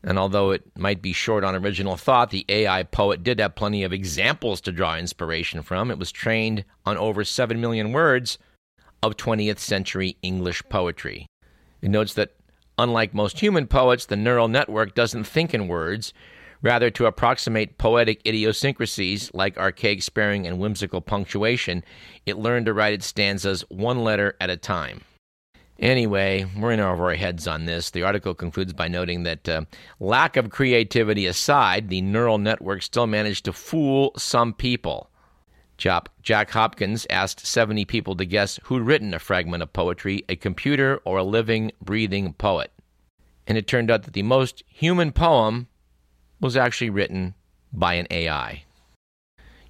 And 0.04 0.18
although 0.18 0.52
it 0.52 0.62
might 0.76 1.02
be 1.02 1.12
short 1.12 1.42
on 1.42 1.56
original 1.56 1.96
thought, 1.96 2.30
the 2.30 2.44
AI 2.48 2.84
poet 2.84 3.24
did 3.24 3.40
have 3.40 3.56
plenty 3.56 3.82
of 3.82 3.92
examples 3.92 4.60
to 4.62 4.72
draw 4.72 4.96
inspiration 4.96 5.62
from. 5.62 5.90
It 5.90 5.98
was 5.98 6.12
trained 6.12 6.64
on 6.84 6.96
over 6.96 7.24
7 7.24 7.60
million 7.60 7.92
words 7.92 8.38
of 9.02 9.16
20th 9.16 9.58
century 9.58 10.16
English 10.22 10.62
poetry. 10.68 11.26
It 11.82 11.90
notes 11.90 12.14
that 12.14 12.32
Unlike 12.78 13.14
most 13.14 13.40
human 13.40 13.66
poets, 13.66 14.04
the 14.04 14.16
neural 14.16 14.48
network 14.48 14.94
doesn't 14.94 15.24
think 15.24 15.54
in 15.54 15.66
words. 15.66 16.12
Rather, 16.62 16.90
to 16.90 17.06
approximate 17.06 17.78
poetic 17.78 18.22
idiosyncrasies 18.24 19.30
like 19.32 19.56
archaic 19.56 20.02
sparing 20.02 20.46
and 20.46 20.58
whimsical 20.58 21.00
punctuation, 21.00 21.82
it 22.26 22.36
learned 22.36 22.66
to 22.66 22.74
write 22.74 22.92
its 22.92 23.06
stanzas 23.06 23.62
one 23.68 24.04
letter 24.04 24.36
at 24.40 24.50
a 24.50 24.56
time. 24.56 25.00
Anyway, 25.78 26.46
we're 26.56 26.72
in 26.72 26.80
over 26.80 27.04
our 27.04 27.14
heads 27.14 27.46
on 27.46 27.66
this. 27.66 27.90
The 27.90 28.02
article 28.02 28.34
concludes 28.34 28.72
by 28.72 28.88
noting 28.88 29.22
that, 29.24 29.48
uh, 29.48 29.62
lack 30.00 30.36
of 30.36 30.50
creativity 30.50 31.26
aside, 31.26 31.88
the 31.88 32.00
neural 32.00 32.38
network 32.38 32.82
still 32.82 33.06
managed 33.06 33.44
to 33.46 33.52
fool 33.52 34.12
some 34.16 34.52
people. 34.52 35.10
Jack 35.76 36.50
Hopkins 36.50 37.06
asked 37.10 37.46
70 37.46 37.84
people 37.84 38.16
to 38.16 38.24
guess 38.24 38.58
who'd 38.64 38.86
written 38.86 39.14
a 39.14 39.18
fragment 39.18 39.62
of 39.62 39.72
poetry, 39.72 40.24
a 40.28 40.36
computer 40.36 41.00
or 41.04 41.18
a 41.18 41.24
living, 41.24 41.72
breathing 41.82 42.32
poet. 42.32 42.72
And 43.46 43.56
it 43.56 43.66
turned 43.66 43.90
out 43.90 44.04
that 44.04 44.14
the 44.14 44.22
most 44.22 44.62
human 44.66 45.12
poem 45.12 45.68
was 46.40 46.56
actually 46.56 46.90
written 46.90 47.34
by 47.72 47.94
an 47.94 48.06
AI. 48.10 48.64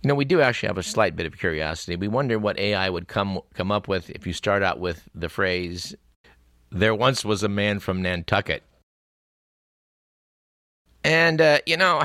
You 0.02 0.08
know, 0.08 0.14
we 0.14 0.24
do 0.24 0.40
actually 0.40 0.68
have 0.68 0.78
a 0.78 0.82
slight 0.82 1.16
bit 1.16 1.26
of 1.26 1.38
curiosity. 1.38 1.96
We 1.96 2.08
wonder 2.08 2.38
what 2.38 2.58
AI 2.58 2.88
would 2.88 3.08
come 3.08 3.40
come 3.54 3.72
up 3.72 3.88
with 3.88 4.08
if 4.10 4.26
you 4.26 4.32
start 4.32 4.62
out 4.62 4.78
with 4.78 5.08
the 5.14 5.28
phrase, 5.28 5.96
"There 6.70 6.94
once 6.94 7.24
was 7.24 7.42
a 7.42 7.48
man 7.48 7.80
from 7.80 8.02
Nantucket." 8.02 8.62
And 11.02 11.40
uh, 11.40 11.58
you 11.66 11.76
know, 11.76 12.04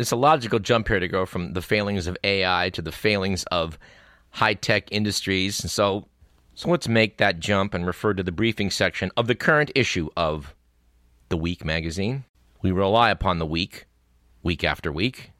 it's 0.00 0.12
a 0.12 0.16
logical 0.16 0.58
jump 0.58 0.88
here 0.88 1.00
to 1.00 1.08
go 1.08 1.26
from 1.26 1.52
the 1.52 1.62
failings 1.62 2.06
of 2.06 2.16
AI 2.24 2.70
to 2.70 2.82
the 2.82 2.92
failings 2.92 3.44
of 3.44 3.78
high 4.30 4.54
tech 4.54 4.90
industries. 4.90 5.60
And 5.60 5.70
so, 5.70 6.08
so 6.54 6.70
let's 6.70 6.88
make 6.88 7.18
that 7.18 7.40
jump 7.40 7.74
and 7.74 7.86
refer 7.86 8.14
to 8.14 8.22
the 8.22 8.32
briefing 8.32 8.70
section 8.70 9.10
of 9.16 9.26
the 9.26 9.34
current 9.34 9.70
issue 9.74 10.08
of 10.16 10.54
The 11.28 11.36
Week 11.36 11.64
magazine. 11.64 12.24
We 12.62 12.70
rely 12.70 13.10
upon 13.10 13.38
The 13.38 13.46
Week, 13.46 13.86
week 14.42 14.64
after 14.64 14.92
week, 14.92 15.32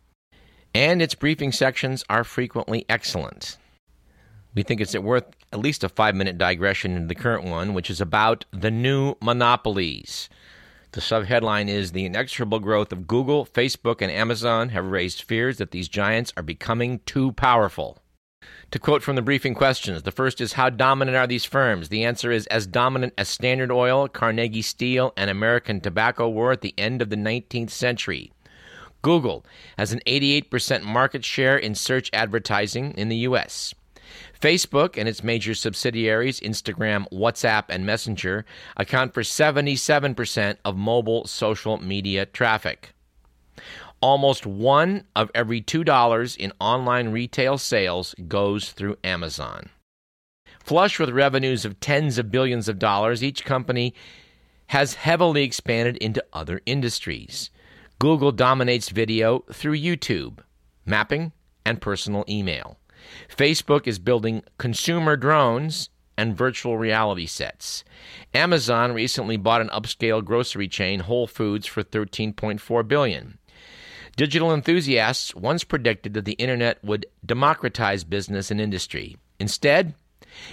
and 0.74 1.00
its 1.00 1.14
briefing 1.14 1.52
sections 1.52 2.04
are 2.08 2.24
frequently 2.24 2.84
excellent. 2.88 3.56
We 4.54 4.62
think 4.62 4.80
it's 4.80 4.96
worth 4.96 5.24
at 5.52 5.60
least 5.60 5.84
a 5.84 5.88
five 5.88 6.14
minute 6.14 6.38
digression 6.38 6.96
into 6.96 7.08
the 7.08 7.14
current 7.14 7.44
one, 7.44 7.72
which 7.74 7.90
is 7.90 8.00
about 8.00 8.44
the 8.50 8.70
new 8.70 9.14
monopolies. 9.22 10.28
The 10.92 11.00
subheadline 11.00 11.68
is 11.68 11.92
The 11.92 12.04
inexorable 12.04 12.58
growth 12.58 12.90
of 12.90 13.06
Google, 13.06 13.46
Facebook, 13.46 14.02
and 14.02 14.10
Amazon 14.10 14.70
have 14.70 14.86
raised 14.86 15.22
fears 15.22 15.58
that 15.58 15.70
these 15.70 15.88
giants 15.88 16.32
are 16.36 16.42
becoming 16.42 16.98
too 17.06 17.30
powerful. 17.32 17.98
To 18.72 18.78
quote 18.80 19.02
from 19.02 19.14
the 19.14 19.22
briefing 19.22 19.54
questions, 19.54 20.02
the 20.02 20.10
first 20.10 20.40
is 20.40 20.54
How 20.54 20.68
dominant 20.68 21.16
are 21.16 21.28
these 21.28 21.44
firms? 21.44 21.90
The 21.90 22.04
answer 22.04 22.32
is 22.32 22.48
as 22.48 22.66
dominant 22.66 23.14
as 23.16 23.28
Standard 23.28 23.70
Oil, 23.70 24.08
Carnegie 24.08 24.62
Steel, 24.62 25.12
and 25.16 25.30
American 25.30 25.80
Tobacco 25.80 26.28
were 26.28 26.50
at 26.50 26.60
the 26.60 26.74
end 26.76 27.02
of 27.02 27.10
the 27.10 27.16
19th 27.16 27.70
century. 27.70 28.32
Google 29.02 29.44
has 29.78 29.92
an 29.92 30.00
88% 30.08 30.82
market 30.82 31.24
share 31.24 31.56
in 31.56 31.76
search 31.76 32.10
advertising 32.12 32.92
in 32.92 33.08
the 33.08 33.16
U.S. 33.18 33.74
Facebook 34.40 34.96
and 34.96 35.08
its 35.08 35.22
major 35.22 35.54
subsidiaries, 35.54 36.40
Instagram, 36.40 37.06
WhatsApp, 37.12 37.64
and 37.68 37.84
Messenger, 37.84 38.44
account 38.76 39.12
for 39.12 39.22
77% 39.22 40.56
of 40.64 40.76
mobile 40.76 41.26
social 41.26 41.76
media 41.76 42.26
traffic. 42.26 42.92
Almost 44.00 44.46
one 44.46 45.04
of 45.14 45.30
every 45.34 45.60
$2 45.60 46.36
in 46.38 46.52
online 46.58 47.10
retail 47.10 47.58
sales 47.58 48.14
goes 48.28 48.72
through 48.72 48.96
Amazon. 49.04 49.68
Flush 50.58 50.98
with 50.98 51.10
revenues 51.10 51.64
of 51.64 51.78
tens 51.80 52.16
of 52.16 52.30
billions 52.30 52.68
of 52.68 52.78
dollars, 52.78 53.22
each 53.22 53.44
company 53.44 53.94
has 54.68 54.94
heavily 54.94 55.42
expanded 55.42 55.96
into 55.98 56.24
other 56.32 56.62
industries. 56.64 57.50
Google 57.98 58.32
dominates 58.32 58.88
video 58.88 59.40
through 59.52 59.76
YouTube, 59.76 60.38
mapping, 60.86 61.32
and 61.66 61.82
personal 61.82 62.24
email. 62.28 62.79
Facebook 63.28 63.86
is 63.86 63.98
building 63.98 64.42
consumer 64.58 65.16
drones 65.16 65.90
and 66.16 66.36
virtual 66.36 66.76
reality 66.76 67.26
sets. 67.26 67.82
Amazon 68.34 68.92
recently 68.92 69.36
bought 69.36 69.62
an 69.62 69.70
upscale 69.70 70.22
grocery 70.22 70.68
chain, 70.68 71.00
Whole 71.00 71.26
Foods, 71.26 71.66
for 71.66 71.82
13.4 71.82 72.86
billion. 72.86 73.38
Digital 74.16 74.52
enthusiasts 74.52 75.34
once 75.34 75.64
predicted 75.64 76.14
that 76.14 76.26
the 76.26 76.32
internet 76.32 76.82
would 76.84 77.06
democratize 77.24 78.04
business 78.04 78.50
and 78.50 78.60
industry. 78.60 79.16
Instead, 79.38 79.94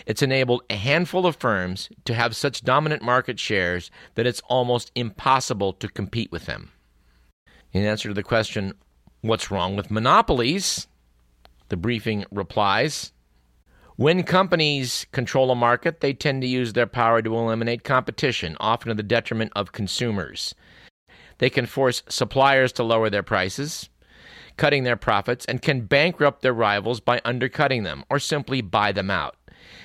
it's 0.06 0.22
enabled 0.22 0.64
a 0.70 0.76
handful 0.76 1.26
of 1.26 1.36
firms 1.36 1.90
to 2.06 2.14
have 2.14 2.36
such 2.36 2.64
dominant 2.64 3.02
market 3.02 3.40
shares 3.40 3.92
that 4.16 4.26
it's 4.26 4.42
almost 4.48 4.92
impossible 4.96 5.74
to 5.74 5.88
compete 5.88 6.32
with 6.32 6.46
them. 6.46 6.72
In 7.74 7.84
answer 7.84 8.08
to 8.08 8.14
the 8.14 8.24
question, 8.24 8.74
what's 9.22 9.52
wrong 9.52 9.76
with 9.76 9.92
monopolies? 9.92 10.88
The 11.70 11.78
briefing 11.78 12.26
replies 12.32 13.12
When 13.96 14.24
companies 14.24 15.06
control 15.12 15.52
a 15.52 15.56
market, 15.56 16.00
they 16.00 16.14
tend 16.14 16.42
to 16.42 16.48
use 16.48 16.74
their 16.74 16.88
power 16.88 17.22
to 17.22 17.36
eliminate 17.36 17.84
competition, 17.84 18.56
often 18.60 18.90
to 18.90 18.96
the 18.96 19.04
detriment 19.04 19.52
of 19.56 19.72
consumers. 19.72 20.56
They 21.40 21.50
can 21.50 21.66
force 21.66 22.04
suppliers 22.10 22.72
to 22.74 22.84
lower 22.84 23.10
their 23.10 23.24
prices, 23.24 23.90
cutting 24.56 24.84
their 24.84 24.96
profits, 24.96 25.46
and 25.46 25.62
can 25.62 25.82
bankrupt 25.82 26.42
their 26.42 26.54
rivals 26.54 27.00
by 27.00 27.22
undercutting 27.26 27.84
them 27.84 28.04
or 28.10 28.20
simply 28.20 28.62
buy 28.62 28.92
them 28.92 29.12
out. 29.12 29.36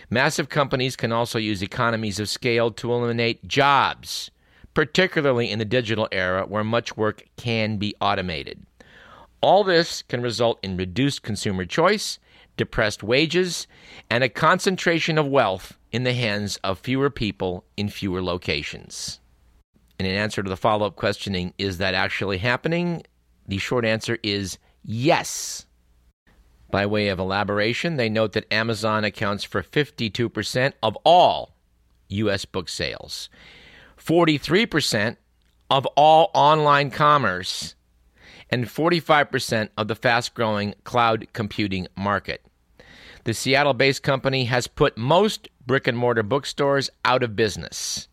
Massive 0.09 0.49
companies 0.49 0.97
can 0.97 1.13
also 1.13 1.39
use 1.39 1.63
economies 1.63 2.21
of 2.21 2.29
scale 2.29 2.71
to 2.71 2.93
eliminate 2.93 3.47
jobs, 3.49 4.31
particularly 4.75 5.51
in 5.51 5.59
the 5.59 5.65
digital 5.65 6.09
era 6.13 6.47
where 6.47 6.65
much 6.65 6.97
work 6.97 7.25
can 7.37 7.77
be 7.77 7.95
automated. 8.01 8.65
All 9.43 9.65
this 9.65 10.03
can 10.03 10.23
result 10.23 10.61
in 10.63 10.77
reduced 10.77 11.23
consumer 11.23 11.65
choice, 11.65 12.21
depressed 12.57 13.03
wages, 13.03 13.67
and 14.09 14.23
a 14.23 14.29
concentration 14.29 15.19
of 15.19 15.27
wealth 15.27 15.77
in 15.91 16.05
the 16.05 16.15
hands 16.15 16.59
of 16.59 16.79
fewer 16.79 17.11
people 17.11 17.65
in 17.77 17.89
fewer 17.89 18.23
locations. 18.23 19.21
And 19.99 20.07
in 20.07 20.15
answer 20.15 20.43
to 20.43 20.49
the 20.49 20.57
follow 20.57 20.87
up 20.87 20.97
questioning, 20.97 21.55
is 21.59 21.79
that 21.79 21.95
actually 21.95 22.39
happening? 22.39 23.03
The 23.47 23.59
short 23.59 23.85
answer 23.85 24.19
is 24.23 24.59
yes. 24.85 25.67
By 26.71 26.87
way 26.87 27.09
of 27.09 27.19
elaboration, 27.19 27.97
they 27.97 28.09
note 28.09 28.33
that 28.33 28.53
Amazon 28.53 29.05
accounts 29.05 29.45
for 29.45 29.63
52% 29.63 30.73
of 30.83 30.97
all 31.05 31.57
U.S. 32.09 32.45
book 32.45 32.69
sales, 32.69 33.29
43% 33.99 35.17
of 35.69 35.87
all 35.97 36.31
online 36.33 36.91
commerce, 36.91 37.75
and 38.53 38.67
45% 38.67 39.71
of 39.79 39.89
the 39.89 39.95
fast 39.97 40.35
growing 40.35 40.75
cloud 40.85 41.27
computing 41.33 41.89
market. 41.97 42.45
The 43.25 43.35
Seattle 43.35 43.75
based 43.75 44.03
company 44.03 44.45
has 44.45 44.67
put 44.67 44.99
most 44.99 45.49
brick 45.67 45.87
and 45.87 45.97
mortar 45.97 46.23
bookstores 46.23 46.91
out 47.05 47.23
of 47.23 47.35
business, 47.35 48.09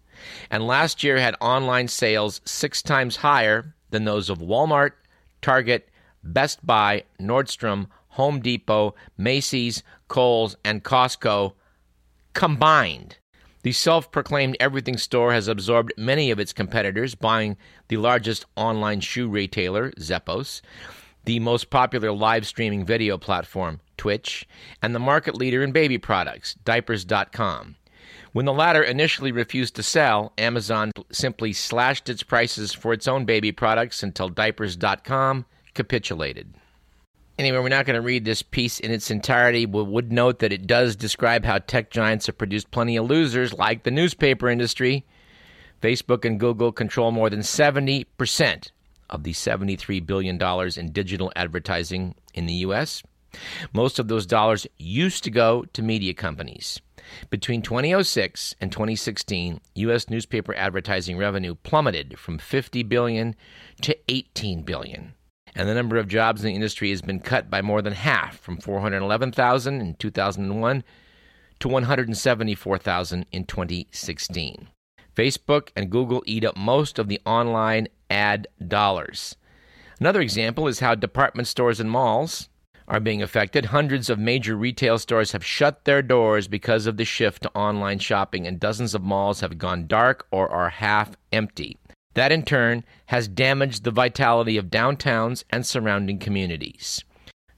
and 0.50 0.66
last 0.66 1.04
year 1.04 1.20
had 1.20 1.36
online 1.42 1.90
sales 1.90 2.42
six 2.46 2.82
times 2.82 3.18
higher 3.18 3.76
than 3.90 4.06
those 4.06 4.30
of 4.30 4.40
Walmart, 4.40 4.92
Target, 5.42 5.90
Best 6.24 6.66
Buy, 6.66 7.04
Nordstrom, 7.20 7.88
Home 8.10 8.40
Depot, 8.40 8.96
Macy's, 9.18 9.84
Kohl's, 10.08 10.56
and 10.64 10.84
Costco 10.84 11.54
combined. 12.34 13.18
The 13.62 13.74
self 13.74 14.10
proclaimed 14.12 14.56
everything 14.60 14.98
store 14.98 15.34
has 15.34 15.50
absorbed 15.50 15.94
many 15.98 16.32
of 16.32 16.40
its 16.40 16.54
competitors, 16.54 17.16
buying 17.16 17.58
the 17.90 17.98
largest 17.98 18.46
online 18.56 19.02
shoe 19.02 19.28
retailer, 19.28 19.92
Zappos, 20.00 20.62
the 21.26 21.40
most 21.40 21.70
popular 21.70 22.12
live 22.12 22.48
streaming 22.48 22.86
video 22.86 23.18
platform, 23.18 23.82
Twitch, 23.98 24.48
and 24.82 24.96
the 24.96 25.00
market 25.00 25.36
leader 25.36 25.62
in 25.62 25.74
baby 25.74 25.98
products, 25.98 26.56
Diapers.com. 26.64 27.76
When 28.32 28.46
the 28.46 28.54
latter 28.54 28.82
initially 28.82 29.32
refused 29.32 29.76
to 29.76 29.84
sell, 29.84 30.32
Amazon 30.38 30.92
simply 31.12 31.52
slashed 31.52 32.08
its 32.08 32.24
prices 32.24 32.74
for 32.74 32.94
its 32.94 33.08
own 33.08 33.26
baby 33.26 33.52
products 33.52 34.04
until 34.04 34.30
Diapers.com 34.30 35.46
capitulated. 35.74 36.54
Anyway, 37.40 37.58
we're 37.58 37.70
not 37.70 37.86
going 37.86 37.96
to 37.96 38.02
read 38.02 38.26
this 38.26 38.42
piece 38.42 38.82
in 38.82 38.92
its 38.92 39.10
entirety. 39.10 39.66
We 39.66 39.82
would 39.82 40.12
note 40.12 40.40
that 40.40 40.52
it 40.52 40.68
does 40.68 40.98
describe 40.98 41.46
how 41.46 41.60
tech 41.60 41.90
giants 41.90 42.26
have 42.26 42.38
produced 42.38 42.70
plenty 42.70 42.98
of 42.98 43.10
losers, 43.10 43.54
like 43.54 43.84
the 43.84 43.92
newspaper 43.92 44.50
industry. 44.50 45.06
Facebook 45.82 46.26
and 46.26 46.38
Google 46.38 46.74
control 46.74 47.12
more 47.12 47.30
than 47.30 47.40
70% 47.40 48.72
of 49.10 49.24
the 49.24 49.32
$73 49.32 50.06
billion 50.06 50.38
in 50.78 50.92
digital 50.92 51.32
advertising 51.34 52.14
in 52.34 52.46
the 52.46 52.56
U.S. 52.56 53.04
Most 53.72 54.00
of 54.00 54.10
those 54.10 54.26
dollars 54.26 54.68
used 54.78 55.24
to 55.24 55.32
go 55.32 55.64
to 55.72 55.82
media 55.82 56.14
companies. 56.14 56.82
Between 57.30 57.62
2006 57.62 58.56
and 58.60 58.70
2016, 58.70 59.62
U.S. 59.76 60.10
newspaper 60.10 60.54
advertising 60.56 61.18
revenue 61.18 61.56
plummeted 61.56 62.20
from 62.20 62.38
50 62.38 62.84
billion 62.84 63.34
to 63.82 63.98
18 64.10 64.64
billion 64.64 65.14
and 65.56 65.68
the 65.68 65.74
number 65.74 65.98
of 65.98 66.08
jobs 66.08 66.42
in 66.42 66.48
the 66.48 66.56
industry 66.56 66.90
has 66.90 67.02
been 67.02 67.20
cut 67.20 67.50
by 67.50 67.62
more 67.62 67.82
than 67.82 67.94
half 67.94 68.40
from 68.40 68.58
411,000 68.58 69.82
in 69.82 69.96
2001 69.96 70.84
to 71.60 71.68
174,000 71.68 73.26
in 73.32 73.46
2016. 73.46 74.68
Facebook 75.16 75.70
and 75.76 75.90
Google 75.90 76.24
eat 76.26 76.46
up 76.46 76.56
most 76.56 77.00
of 77.00 77.08
the 77.08 77.20
online 77.26 77.88
ad 78.10 78.48
dollars. 78.66 79.36
Another 80.00 80.22
example 80.22 80.68
is 80.68 80.80
how 80.80 80.96
department 80.96 81.48
stores 81.48 81.80
and 81.80 81.92
malls 81.92 82.48
are 82.88 83.00
being 83.00 83.22
affected. 83.22 83.66
Hundreds 83.66 84.10
of 84.10 84.18
major 84.18 84.56
retail 84.56 84.98
stores 84.98 85.34
have 85.34 85.46
shut 85.46 85.86
their 85.86 86.02
doors 86.02 86.48
because 86.48 86.88
of 86.88 86.98
the 86.98 87.06
shift 87.06 87.44
to 87.44 87.52
online 87.56 88.00
shopping, 88.00 88.48
and 88.48 88.60
dozens 88.60 88.96
of 88.96 89.04
malls 89.04 89.42
have 89.42 89.58
gone 89.58 89.88
dark 89.88 90.26
or 90.32 90.50
are 90.50 90.70
half 90.70 91.16
empty. 91.32 91.78
That 92.20 92.34
in 92.34 92.44
turn 92.44 92.84
has 93.06 93.30
damaged 93.30 93.86
the 93.86 93.92
vitality 93.92 94.58
of 94.58 94.66
downtowns 94.66 95.46
and 95.52 95.66
surrounding 95.66 96.20
communities. 96.20 97.02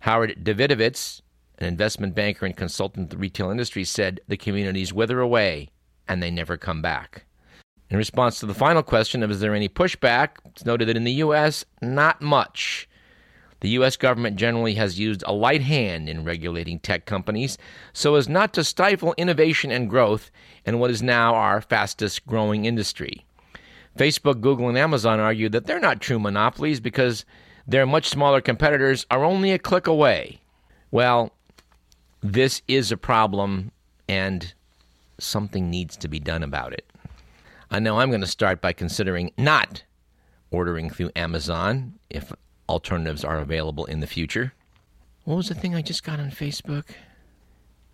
Howard 0.02 0.44
Davidowitz, 0.44 1.24
an 1.58 1.66
investment 1.66 2.14
banker 2.14 2.46
and 2.46 2.56
consultant 2.56 3.10
to 3.10 3.16
the 3.16 3.20
retail 3.20 3.50
industry, 3.50 3.84
said 3.84 4.20
the 4.28 4.38
communities 4.38 4.94
wither 4.94 5.20
away 5.20 5.70
and 6.08 6.22
they 6.22 6.30
never 6.30 6.58
come 6.58 6.80
back. 6.80 7.26
In 7.90 7.98
response 7.98 8.40
to 8.40 8.46
the 8.46 8.54
final 8.54 8.84
question 8.84 9.24
of 9.24 9.32
is 9.32 9.40
there 9.40 9.56
any 9.56 9.68
pushback, 9.68 10.38
it's 10.46 10.64
noted 10.64 10.88
that 10.90 10.96
in 10.96 11.06
the 11.06 11.14
U.S., 11.14 11.66
not 11.82 12.22
much. 12.22 12.88
The 13.62 13.70
U.S. 13.70 13.98
government 13.98 14.36
generally 14.36 14.76
has 14.76 15.00
used 15.00 15.24
a 15.26 15.34
light 15.34 15.64
hand 15.64 16.08
in 16.08 16.24
regulating 16.24 16.78
tech 16.78 17.08
companies 17.08 17.58
so 17.94 18.14
as 18.14 18.30
not 18.30 18.54
to 18.54 18.64
stifle 18.64 19.16
innovation 19.18 19.72
and 19.72 19.90
growth 19.90 20.30
in 20.68 20.78
what 20.78 20.92
is 20.92 21.02
now 21.02 21.34
our 21.34 21.62
fastest 21.62 22.28
growing 22.28 22.66
industry. 22.66 23.26
Facebook, 23.98 24.42
Google, 24.42 24.70
and 24.70 24.78
Amazon 24.78 25.20
argue 25.20 25.50
that 25.50 25.66
they're 25.66 25.80
not 25.80 26.02
true 26.02 26.20
monopolies 26.20 26.80
because 26.80 27.26
their 27.68 27.86
much 27.86 28.10
smaller 28.10 28.42
competitors 28.42 29.06
are 29.12 29.24
only 29.24 29.52
a 29.52 29.60
click 29.60 29.88
away. 29.88 30.40
Well, 30.92 31.34
this 32.22 32.62
is 32.68 32.92
a 32.92 32.98
problem 32.98 33.72
and 34.08 34.54
something 35.20 35.70
needs 35.70 35.96
to 35.98 36.08
be 36.08 36.20
done 36.20 36.44
about 36.44 36.74
it. 36.74 36.86
I 37.70 37.80
know 37.80 38.00
I'm 38.00 38.10
going 38.10 38.22
to 38.22 38.28
start 38.28 38.62
by 38.62 38.74
considering 38.74 39.32
not 39.38 39.84
ordering 40.52 40.90
through 40.90 41.12
Amazon 41.16 41.94
if 42.10 42.34
alternatives 42.68 43.24
are 43.24 43.40
available 43.40 43.86
in 43.86 44.02
the 44.02 44.08
future. 44.08 44.54
What 45.24 45.36
was 45.36 45.48
the 45.50 45.56
thing 45.56 45.76
I 45.76 45.82
just 45.82 46.04
got 46.04 46.20
on 46.20 46.32
Facebook? 46.32 46.86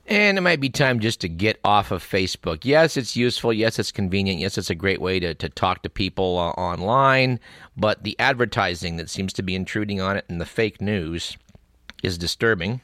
And 0.07 0.37
it 0.37 0.41
might 0.41 0.61
be 0.61 0.69
time 0.69 1.01
just 1.01 1.19
to 1.21 1.27
get 1.27 1.59
off 1.65 1.91
of 1.91 2.01
Facebook. 2.01 2.59
Yes, 2.63 2.95
it's 2.95 3.17
useful. 3.17 3.51
Yes, 3.51 3.77
it's 3.77 3.91
convenient. 3.91 4.39
Yes, 4.39 4.57
it's 4.57 4.69
a 4.69 4.75
great 4.75 5.01
way 5.01 5.19
to, 5.19 5.33
to 5.35 5.49
talk 5.49 5.83
to 5.83 5.89
people 5.89 6.37
uh, 6.37 6.51
online. 6.51 7.41
But 7.75 8.03
the 8.03 8.17
advertising 8.17 8.95
that 8.97 9.09
seems 9.09 9.33
to 9.33 9.43
be 9.43 9.53
intruding 9.53 9.99
on 9.99 10.15
it 10.15 10.23
and 10.29 10.39
the 10.39 10.45
fake 10.45 10.79
news 10.79 11.37
is 12.03 12.17
disturbing. 12.17 12.79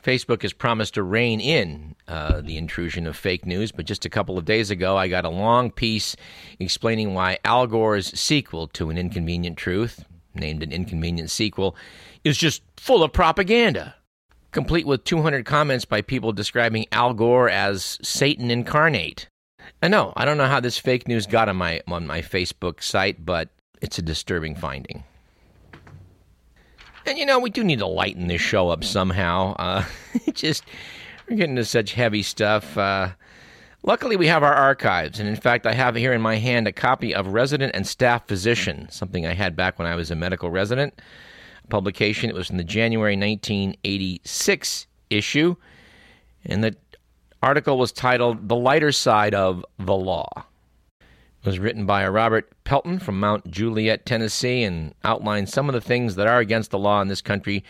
Facebook 0.00 0.42
has 0.42 0.52
promised 0.52 0.94
to 0.94 1.02
rein 1.02 1.40
in 1.40 1.96
uh, 2.06 2.40
the 2.40 2.56
intrusion 2.56 3.06
of 3.06 3.16
fake 3.16 3.46
news, 3.46 3.72
but 3.72 3.86
just 3.86 4.04
a 4.04 4.10
couple 4.10 4.36
of 4.36 4.44
days 4.44 4.70
ago, 4.70 4.98
I 4.98 5.08
got 5.08 5.24
a 5.24 5.30
long 5.30 5.70
piece 5.70 6.14
explaining 6.60 7.14
why 7.14 7.38
Al 7.42 7.66
Gore's 7.66 8.08
sequel 8.18 8.68
to 8.68 8.90
An 8.90 8.98
Inconvenient 8.98 9.56
Truth, 9.56 10.04
named 10.34 10.62
An 10.62 10.72
Inconvenient 10.72 11.30
Sequel, 11.30 11.74
is 12.22 12.36
just 12.36 12.62
full 12.76 13.02
of 13.02 13.14
propaganda 13.14 13.94
complete 14.54 14.86
with 14.86 15.04
200 15.04 15.44
comments 15.44 15.84
by 15.84 16.00
people 16.00 16.32
describing 16.32 16.86
Al 16.92 17.12
Gore 17.12 17.50
as 17.50 17.98
Satan 18.00 18.50
incarnate. 18.50 19.28
I 19.82 19.88
know, 19.88 20.12
I 20.16 20.24
don't 20.24 20.38
know 20.38 20.46
how 20.46 20.60
this 20.60 20.78
fake 20.78 21.08
news 21.08 21.26
got 21.26 21.48
on 21.48 21.56
my 21.56 21.82
on 21.88 22.06
my 22.06 22.22
Facebook 22.22 22.82
site, 22.82 23.26
but 23.26 23.48
it's 23.82 23.98
a 23.98 24.02
disturbing 24.02 24.54
finding. 24.54 25.02
And 27.06 27.18
you 27.18 27.26
know, 27.26 27.38
we 27.38 27.50
do 27.50 27.64
need 27.64 27.80
to 27.80 27.86
lighten 27.86 28.28
this 28.28 28.40
show 28.40 28.70
up 28.70 28.84
somehow. 28.84 29.54
Uh, 29.58 29.84
just 30.32 30.64
we're 31.28 31.36
getting 31.36 31.56
to 31.56 31.64
such 31.64 31.92
heavy 31.92 32.22
stuff. 32.22 32.78
Uh, 32.78 33.10
luckily, 33.82 34.16
we 34.16 34.28
have 34.28 34.42
our 34.42 34.54
archives, 34.54 35.18
and 35.18 35.28
in 35.28 35.36
fact, 35.36 35.66
I 35.66 35.74
have 35.74 35.96
here 35.96 36.12
in 36.12 36.22
my 36.22 36.36
hand 36.36 36.68
a 36.68 36.72
copy 36.72 37.14
of 37.14 37.26
Resident 37.26 37.74
and 37.74 37.86
Staff 37.86 38.28
Physician, 38.28 38.88
something 38.90 39.26
I 39.26 39.34
had 39.34 39.56
back 39.56 39.78
when 39.78 39.88
I 39.88 39.96
was 39.96 40.10
a 40.10 40.14
medical 40.16 40.50
resident 40.50 40.94
publication. 41.68 42.30
It 42.30 42.36
was 42.36 42.50
in 42.50 42.56
the 42.56 42.64
January 42.64 43.16
1986 43.16 44.86
issue, 45.10 45.56
and 46.44 46.62
the 46.62 46.76
article 47.42 47.78
was 47.78 47.92
titled 47.92 48.48
The 48.48 48.56
Lighter 48.56 48.92
Side 48.92 49.34
of 49.34 49.64
the 49.78 49.94
Law. 49.94 50.28
It 51.00 51.46
was 51.46 51.58
written 51.58 51.84
by 51.84 52.08
Robert 52.08 52.50
Pelton 52.64 52.98
from 52.98 53.20
Mount 53.20 53.50
Juliet, 53.50 54.06
Tennessee, 54.06 54.62
and 54.62 54.94
outlined 55.04 55.50
some 55.50 55.68
of 55.68 55.74
the 55.74 55.80
things 55.80 56.14
that 56.14 56.26
are 56.26 56.38
against 56.38 56.70
the 56.70 56.78
law 56.78 57.02
in 57.02 57.08
this 57.08 57.20
country, 57.20 57.62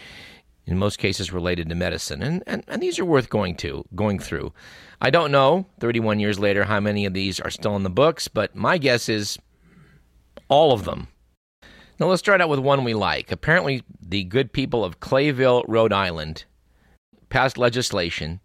in 0.64 0.78
most 0.78 0.98
cases 0.98 1.33
related 1.33 1.68
to 1.68 1.74
medicine. 1.74 2.22
And, 2.22 2.44
and, 2.46 2.62
and 2.68 2.80
these 2.80 3.00
are 3.00 3.04
worth 3.04 3.28
going 3.28 3.57
to, 3.57 3.85
going 3.94 4.20
through. 4.20 4.52
I 5.00 5.11
don't 5.11 5.33
know, 5.33 5.66
31 5.80 6.20
years 6.20 6.38
later, 6.38 6.64
how 6.64 6.78
many 6.78 7.04
of 7.04 7.14
these 7.14 7.40
are 7.40 7.50
still 7.50 7.74
in 7.74 7.83
the 7.83 7.90
books, 7.90 8.28
but 8.28 8.54
my 8.54 8.78
guess 8.78 9.09
is 9.09 9.38
all 10.48 10.72
of 10.72 10.85
them. 10.85 11.09
Now 11.98 12.07
let's 12.07 12.20
start 12.20 12.40
out 12.40 12.48
with 12.48 12.59
one 12.59 12.83
we 12.83 12.94
like. 12.94 13.30
Apparently, 13.30 13.83
the 14.00 14.24
good 14.24 14.52
people 14.52 14.85
of 14.85 14.98
Clayville, 14.98 15.64
Rhode 15.68 15.92
Island, 15.92 16.44
passed 17.28 17.57
legislation 17.57 18.40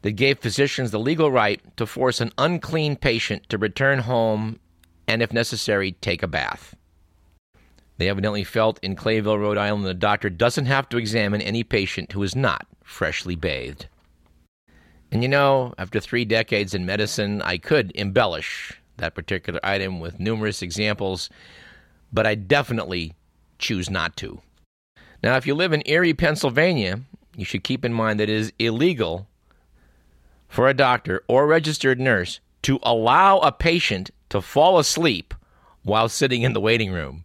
that 0.00 0.12
gave 0.12 0.38
physicians 0.38 0.90
the 0.90 0.98
legal 0.98 1.30
right 1.30 1.60
to 1.76 1.86
force 1.86 2.20
an 2.20 2.32
unclean 2.38 2.96
patient 2.96 3.48
to 3.50 3.58
return 3.58 4.00
home 4.00 4.60
and, 5.06 5.22
if 5.22 5.32
necessary, 5.32 5.92
take 5.92 6.22
a 6.22 6.28
bath. 6.28 6.74
They 7.98 8.08
evidently 8.08 8.44
felt 8.44 8.80
in 8.82 8.96
Clayville, 8.96 9.38
Rhode 9.38 9.58
Island, 9.58 9.84
the 9.84 9.94
doctor 9.94 10.30
doesn't 10.30 10.66
have 10.66 10.88
to 10.88 10.96
examine 10.96 11.42
any 11.42 11.62
patient 11.64 12.12
who 12.12 12.22
is 12.22 12.34
not 12.34 12.66
freshly 12.82 13.36
bathed. 13.36 13.86
And 15.12 15.22
you 15.22 15.28
know, 15.28 15.74
after 15.78 16.00
three 16.00 16.24
decades 16.24 16.74
in 16.74 16.86
medicine, 16.86 17.40
I 17.42 17.58
could 17.58 17.92
embellish 17.94 18.80
that 18.96 19.14
particular 19.14 19.60
item 19.62 20.00
with 20.00 20.18
numerous 20.18 20.62
examples 20.62 21.28
but 22.14 22.26
I 22.26 22.36
definitely 22.36 23.12
choose 23.58 23.90
not 23.90 24.16
to. 24.18 24.40
Now, 25.22 25.36
if 25.36 25.46
you 25.46 25.54
live 25.54 25.72
in 25.72 25.82
Erie, 25.84 26.14
Pennsylvania, 26.14 27.00
you 27.36 27.44
should 27.44 27.64
keep 27.64 27.84
in 27.84 27.92
mind 27.92 28.20
that 28.20 28.30
it 28.30 28.36
is 28.36 28.52
illegal 28.58 29.26
for 30.48 30.68
a 30.68 30.74
doctor 30.74 31.24
or 31.26 31.46
registered 31.46 31.98
nurse 31.98 32.38
to 32.62 32.78
allow 32.84 33.38
a 33.40 33.50
patient 33.50 34.10
to 34.28 34.40
fall 34.40 34.78
asleep 34.78 35.34
while 35.82 36.08
sitting 36.08 36.42
in 36.42 36.52
the 36.52 36.60
waiting 36.60 36.92
room. 36.92 37.24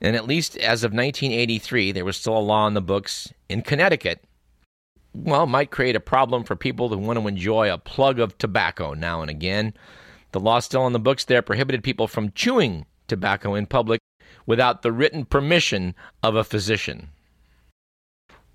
And 0.00 0.14
at 0.14 0.26
least 0.26 0.56
as 0.58 0.84
of 0.84 0.92
1983, 0.92 1.90
there 1.92 2.04
was 2.04 2.16
still 2.16 2.38
a 2.38 2.38
law 2.38 2.66
in 2.68 2.74
the 2.74 2.80
books 2.80 3.32
in 3.48 3.62
Connecticut. 3.62 4.22
Well, 5.12 5.46
might 5.46 5.70
create 5.70 5.96
a 5.96 6.00
problem 6.00 6.44
for 6.44 6.56
people 6.56 6.88
who 6.88 6.98
want 6.98 7.18
to 7.18 7.26
enjoy 7.26 7.72
a 7.72 7.78
plug 7.78 8.20
of 8.20 8.38
tobacco 8.38 8.94
now 8.94 9.22
and 9.22 9.30
again. 9.30 9.74
The 10.32 10.40
law 10.40 10.60
still 10.60 10.86
in 10.86 10.92
the 10.92 10.98
books 10.98 11.24
there 11.24 11.42
prohibited 11.42 11.82
people 11.82 12.06
from 12.06 12.32
chewing 12.32 12.86
tobacco 13.08 13.54
in 13.54 13.66
public 13.66 14.00
without 14.46 14.82
the 14.82 14.92
written 14.92 15.24
permission 15.24 15.94
of 16.22 16.36
a 16.36 16.44
physician. 16.44 17.08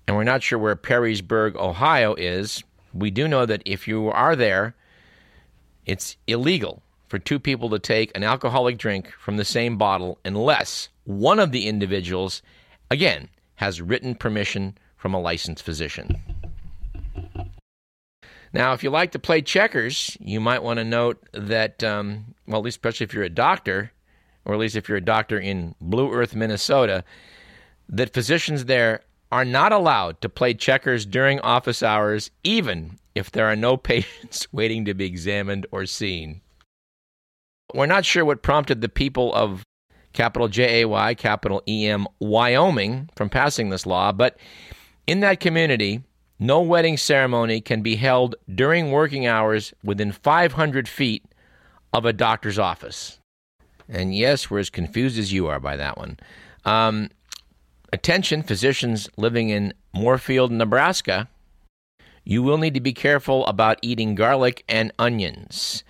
And 0.06 0.16
we're 0.16 0.24
not 0.24 0.42
sure 0.42 0.58
where 0.58 0.76
Perrysburg, 0.76 1.56
Ohio 1.56 2.14
is. 2.14 2.64
We 2.92 3.10
do 3.10 3.28
know 3.28 3.46
that 3.46 3.62
if 3.64 3.86
you 3.86 4.08
are 4.08 4.34
there, 4.34 4.74
it's 5.86 6.16
illegal 6.26 6.82
for 7.08 7.18
two 7.18 7.38
people 7.38 7.70
to 7.70 7.78
take 7.78 8.16
an 8.16 8.24
alcoholic 8.24 8.78
drink 8.78 9.12
from 9.18 9.36
the 9.36 9.44
same 9.44 9.76
bottle 9.76 10.18
unless 10.24 10.88
one 11.04 11.38
of 11.38 11.52
the 11.52 11.66
individuals, 11.66 12.42
again, 12.90 13.28
has 13.56 13.82
written 13.82 14.14
permission 14.14 14.76
from 14.96 15.14
a 15.14 15.20
licensed 15.20 15.64
physician. 15.64 16.20
Now, 18.52 18.72
if 18.72 18.82
you 18.82 18.90
like 18.90 19.12
to 19.12 19.18
play 19.18 19.42
checkers, 19.42 20.16
you 20.20 20.40
might 20.40 20.62
want 20.62 20.78
to 20.78 20.84
note 20.84 21.22
that, 21.32 21.84
um, 21.84 22.34
well, 22.46 22.58
at 22.58 22.64
least 22.64 22.78
especially 22.78 23.04
if 23.04 23.14
you're 23.14 23.22
a 23.22 23.28
doctor, 23.28 23.92
or 24.50 24.54
at 24.54 24.58
least 24.58 24.74
if 24.74 24.88
you're 24.88 24.98
a 24.98 25.00
doctor 25.00 25.38
in 25.38 25.76
Blue 25.80 26.12
Earth, 26.12 26.34
Minnesota, 26.34 27.04
that 27.88 28.12
physicians 28.12 28.64
there 28.64 29.02
are 29.30 29.44
not 29.44 29.70
allowed 29.70 30.20
to 30.20 30.28
play 30.28 30.54
checkers 30.54 31.06
during 31.06 31.38
office 31.40 31.84
hours, 31.84 32.32
even 32.42 32.98
if 33.14 33.30
there 33.30 33.46
are 33.46 33.54
no 33.54 33.76
patients 33.92 34.48
waiting 34.52 34.84
to 34.86 34.92
be 34.94 35.04
examined 35.04 35.66
or 35.70 35.86
seen. 35.86 36.40
We're 37.72 37.86
not 37.86 38.04
sure 38.04 38.24
what 38.24 38.42
prompted 38.42 38.80
the 38.80 38.88
people 38.88 39.32
of 39.34 39.62
capital 40.12 40.48
J 40.48 40.82
A 40.82 40.88
Y, 40.88 41.14
capital 41.14 41.62
E 41.68 41.86
M, 41.86 42.08
Wyoming 42.18 43.08
from 43.14 43.30
passing 43.30 43.70
this 43.70 43.86
law, 43.86 44.10
but 44.10 44.36
in 45.06 45.20
that 45.20 45.38
community, 45.38 46.02
no 46.40 46.60
wedding 46.60 46.96
ceremony 46.96 47.60
can 47.60 47.82
be 47.82 47.94
held 47.94 48.34
during 48.52 48.90
working 48.90 49.28
hours 49.28 49.72
within 49.84 50.10
500 50.10 50.88
feet 50.88 51.24
of 51.92 52.04
a 52.04 52.12
doctor's 52.12 52.58
office. 52.58 53.19
And 53.90 54.14
yes, 54.14 54.48
we're 54.48 54.60
as 54.60 54.70
confused 54.70 55.18
as 55.18 55.32
you 55.32 55.48
are 55.48 55.58
by 55.58 55.76
that 55.76 55.98
one. 55.98 56.18
Um, 56.64 57.10
attention, 57.92 58.42
physicians 58.42 59.08
living 59.16 59.50
in 59.50 59.74
Moorefield, 59.94 60.50
Nebraska. 60.50 61.28
You 62.24 62.42
will 62.42 62.58
need 62.58 62.74
to 62.74 62.80
be 62.80 62.92
careful 62.92 63.44
about 63.46 63.78
eating 63.82 64.14
garlic 64.14 64.64
and 64.68 64.92
onions. 64.98 65.82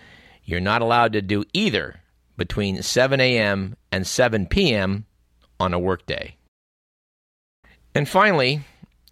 You're 0.44 0.60
not 0.60 0.80
allowed 0.80 1.12
to 1.12 1.22
do 1.22 1.44
either 1.52 2.00
between 2.36 2.82
7 2.82 3.20
a.m. 3.20 3.76
and 3.92 4.06
7 4.06 4.46
p.m. 4.46 5.04
on 5.58 5.74
a 5.74 5.78
workday. 5.78 6.36
And 7.94 8.08
finally, 8.08 8.62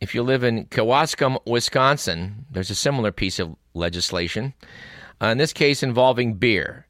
if 0.00 0.14
you 0.14 0.22
live 0.22 0.42
in 0.42 0.66
Kewaskum, 0.66 1.38
Wisconsin, 1.46 2.46
there's 2.50 2.70
a 2.70 2.74
similar 2.74 3.12
piece 3.12 3.38
of 3.38 3.54
legislation, 3.74 4.54
uh, 5.20 5.26
in 5.26 5.38
this 5.38 5.52
case 5.52 5.82
involving 5.82 6.34
beer. 6.34 6.86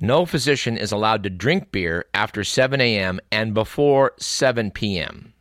No 0.00 0.26
physician 0.26 0.76
is 0.76 0.92
allowed 0.92 1.24
to 1.24 1.30
drink 1.30 1.72
beer 1.72 2.04
after 2.14 2.44
7 2.44 2.80
a.m. 2.80 3.18
and 3.32 3.52
before 3.52 4.12
7 4.18 4.70
p.m. 4.70 5.34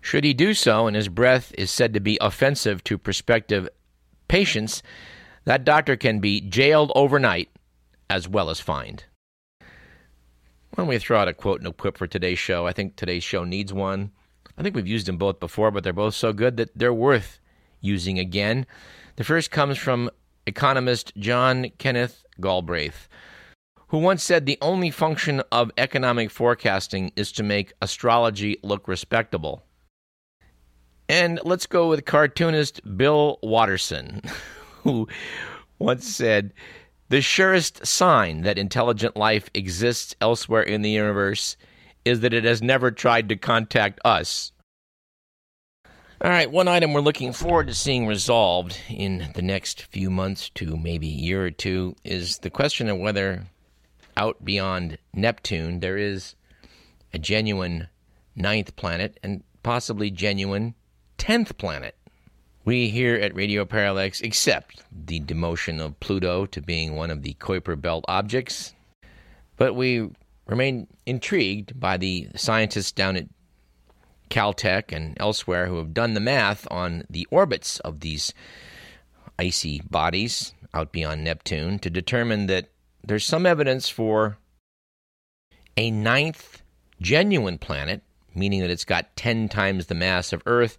Should 0.00 0.22
he 0.22 0.34
do 0.34 0.54
so 0.54 0.86
and 0.86 0.94
his 0.94 1.08
breath 1.08 1.52
is 1.58 1.70
said 1.70 1.94
to 1.94 2.00
be 2.00 2.18
offensive 2.20 2.84
to 2.84 2.98
prospective 2.98 3.68
patients, 4.28 4.82
that 5.46 5.64
doctor 5.64 5.96
can 5.96 6.20
be 6.20 6.40
jailed 6.40 6.92
overnight 6.94 7.50
as 8.08 8.28
well 8.28 8.50
as 8.50 8.60
fined. 8.60 9.04
Why 9.60 10.82
don't 10.82 10.88
we 10.88 10.98
throw 10.98 11.18
out 11.18 11.28
a 11.28 11.34
quote 11.34 11.60
and 11.60 11.68
a 11.68 11.72
quip 11.72 11.96
for 11.96 12.06
today's 12.06 12.38
show? 12.38 12.66
I 12.66 12.72
think 12.72 12.96
today's 12.96 13.24
show 13.24 13.44
needs 13.44 13.72
one. 13.72 14.10
I 14.56 14.62
think 14.62 14.76
we've 14.76 14.86
used 14.86 15.06
them 15.06 15.18
both 15.18 15.40
before, 15.40 15.70
but 15.70 15.82
they're 15.82 15.92
both 15.92 16.14
so 16.14 16.32
good 16.32 16.56
that 16.56 16.76
they're 16.76 16.94
worth 16.94 17.40
using 17.80 18.18
again. 18.18 18.66
The 19.16 19.24
first 19.24 19.50
comes 19.50 19.78
from 19.78 20.10
economist 20.46 21.12
John 21.16 21.70
Kenneth 21.78 22.24
Galbraith, 22.40 23.08
who 23.94 24.00
once 24.00 24.24
said 24.24 24.44
the 24.44 24.58
only 24.60 24.90
function 24.90 25.40
of 25.52 25.70
economic 25.78 26.28
forecasting 26.28 27.12
is 27.14 27.30
to 27.30 27.44
make 27.44 27.72
astrology 27.80 28.58
look 28.64 28.88
respectable. 28.88 29.62
And 31.08 31.38
let's 31.44 31.66
go 31.66 31.90
with 31.90 32.04
cartoonist 32.04 32.80
Bill 32.96 33.38
Watterson, 33.40 34.20
who 34.82 35.06
once 35.78 36.08
said, 36.08 36.52
The 37.10 37.20
surest 37.20 37.86
sign 37.86 38.40
that 38.40 38.58
intelligent 38.58 39.16
life 39.16 39.48
exists 39.54 40.16
elsewhere 40.20 40.64
in 40.64 40.82
the 40.82 40.90
universe 40.90 41.56
is 42.04 42.18
that 42.18 42.34
it 42.34 42.42
has 42.42 42.60
never 42.60 42.90
tried 42.90 43.28
to 43.28 43.36
contact 43.36 44.00
us. 44.04 44.50
All 46.20 46.30
right, 46.30 46.50
one 46.50 46.66
item 46.66 46.94
we're 46.94 47.00
looking 47.00 47.32
forward 47.32 47.68
to 47.68 47.74
seeing 47.74 48.08
resolved 48.08 48.76
in 48.88 49.30
the 49.36 49.42
next 49.42 49.82
few 49.82 50.10
months 50.10 50.50
to 50.56 50.76
maybe 50.76 51.06
a 51.06 51.10
year 51.12 51.46
or 51.46 51.52
two 51.52 51.94
is 52.02 52.38
the 52.38 52.50
question 52.50 52.88
of 52.88 52.98
whether 52.98 53.46
out 54.16 54.44
beyond 54.44 54.98
Neptune 55.12 55.80
there 55.80 55.96
is 55.96 56.34
a 57.12 57.18
genuine 57.18 57.88
ninth 58.36 58.74
planet 58.76 59.18
and 59.22 59.42
possibly 59.62 60.10
genuine 60.10 60.74
tenth 61.18 61.56
planet. 61.58 61.96
We 62.64 62.88
here 62.88 63.16
at 63.16 63.34
Radio 63.34 63.64
Parallax 63.64 64.22
accept 64.22 64.82
the 64.90 65.20
demotion 65.20 65.80
of 65.80 66.00
Pluto 66.00 66.46
to 66.46 66.62
being 66.62 66.96
one 66.96 67.10
of 67.10 67.22
the 67.22 67.34
Kuiper 67.34 67.80
Belt 67.80 68.04
objects, 68.08 68.74
but 69.56 69.74
we 69.74 70.10
remain 70.46 70.86
intrigued 71.06 71.78
by 71.78 71.96
the 71.96 72.28
scientists 72.36 72.92
down 72.92 73.16
at 73.16 73.28
Caltech 74.30 74.92
and 74.92 75.16
elsewhere 75.20 75.66
who 75.66 75.76
have 75.76 75.94
done 75.94 76.14
the 76.14 76.20
math 76.20 76.66
on 76.70 77.04
the 77.10 77.26
orbits 77.30 77.80
of 77.80 78.00
these 78.00 78.32
icy 79.38 79.80
bodies 79.90 80.52
out 80.72 80.90
beyond 80.90 81.22
Neptune 81.22 81.78
to 81.78 81.90
determine 81.90 82.46
that 82.46 82.68
there's 83.06 83.24
some 83.24 83.46
evidence 83.46 83.88
for 83.88 84.38
a 85.76 85.90
ninth 85.90 86.62
genuine 87.00 87.58
planet, 87.58 88.02
meaning 88.34 88.60
that 88.60 88.70
it's 88.70 88.84
got 88.84 89.14
10 89.16 89.48
times 89.48 89.86
the 89.86 89.94
mass 89.94 90.32
of 90.32 90.42
Earth, 90.46 90.78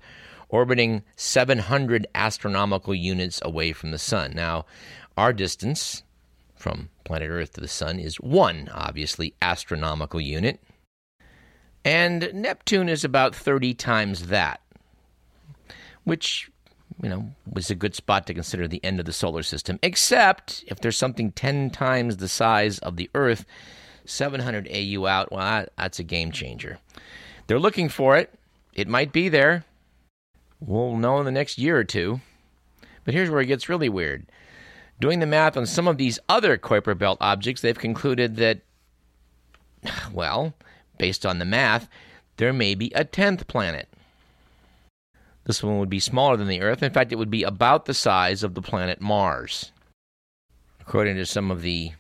orbiting 0.50 1.04
700 1.16 2.08
astronomical 2.16 2.96
units 2.96 3.40
away 3.44 3.74
from 3.74 3.92
the 3.92 3.98
Sun. 3.98 4.34
Now, 4.36 4.66
our 5.18 5.34
distance 5.34 6.04
from 6.56 6.90
planet 7.04 7.30
Earth 7.30 7.54
to 7.54 7.62
the 7.62 7.68
Sun 7.68 8.00
is 8.00 8.16
one, 8.20 8.70
obviously, 8.74 9.34
astronomical 9.42 10.20
unit. 10.20 10.60
And 11.84 12.32
Neptune 12.34 12.90
is 12.90 13.04
about 13.04 13.36
30 13.36 13.76
times 13.76 14.28
that, 14.28 14.62
which, 16.04 16.50
you 17.02 17.10
know, 17.10 17.30
was 17.52 17.70
a 17.70 17.76
good 17.76 17.96
spot 17.96 18.26
to 18.28 18.34
consider 18.34 18.68
the 18.68 18.84
end 18.84 19.00
of 19.00 19.06
the 19.06 19.14
solar 19.14 19.44
system. 19.44 19.80
Except 19.84 20.64
if 20.68 20.80
there's 20.80 20.98
something 20.98 21.32
10 21.32 21.70
times 21.72 22.18
the 22.18 22.28
size 22.28 22.80
of 22.80 22.96
the 22.96 23.10
Earth, 23.14 23.46
700 24.06 24.70
AU 24.72 25.06
out, 25.06 25.32
well, 25.32 25.66
that's 25.78 26.00
a 26.00 26.04
game 26.04 26.32
changer. 26.32 26.80
They're 27.48 27.60
looking 27.60 27.90
for 27.90 28.18
it. 28.18 28.34
It 28.74 28.88
might 28.88 29.12
be 29.12 29.30
there. 29.30 29.66
We'll 30.60 30.96
know 30.96 31.20
in 31.20 31.26
the 31.26 31.32
next 31.32 31.58
year 31.58 31.78
or 31.78 31.84
two. 31.84 32.22
But 33.04 33.14
here's 33.14 33.30
where 33.30 33.42
it 33.42 33.48
gets 33.48 33.70
really 33.70 33.90
weird. 33.90 34.26
Doing 35.00 35.20
the 35.20 35.26
math 35.26 35.58
on 35.58 35.66
some 35.66 35.88
of 35.88 35.98
these 35.98 36.20
other 36.30 36.58
Kuiper 36.58 36.98
Belt 36.98 37.18
objects, 37.22 37.62
they've 37.62 37.78
concluded 37.78 38.38
that, 38.38 38.62
well, 40.14 40.54
based 40.98 41.26
on 41.26 41.40
the 41.40 41.46
math, 41.46 41.88
there 42.38 42.54
may 42.54 42.76
be 42.76 42.92
a 42.96 43.06
10th 43.06 43.48
planet. 43.48 43.88
This 45.46 45.64
one 45.64 45.80
would 45.80 45.90
be 45.90 46.00
smaller 46.00 46.38
than 46.38 46.48
the 46.48 46.62
Earth. 46.62 46.84
In 46.84 46.92
fact, 46.92 47.12
it 47.12 47.18
would 47.18 47.32
be 47.32 47.44
about 47.44 47.86
the 47.86 47.94
size 47.94 48.44
of 48.44 48.56
the 48.56 48.62
planet 48.62 49.00
Mars. 49.00 49.72
According 50.82 51.16
to 51.16 51.26
some 51.26 51.52
of 51.52 51.62
the 51.62 51.92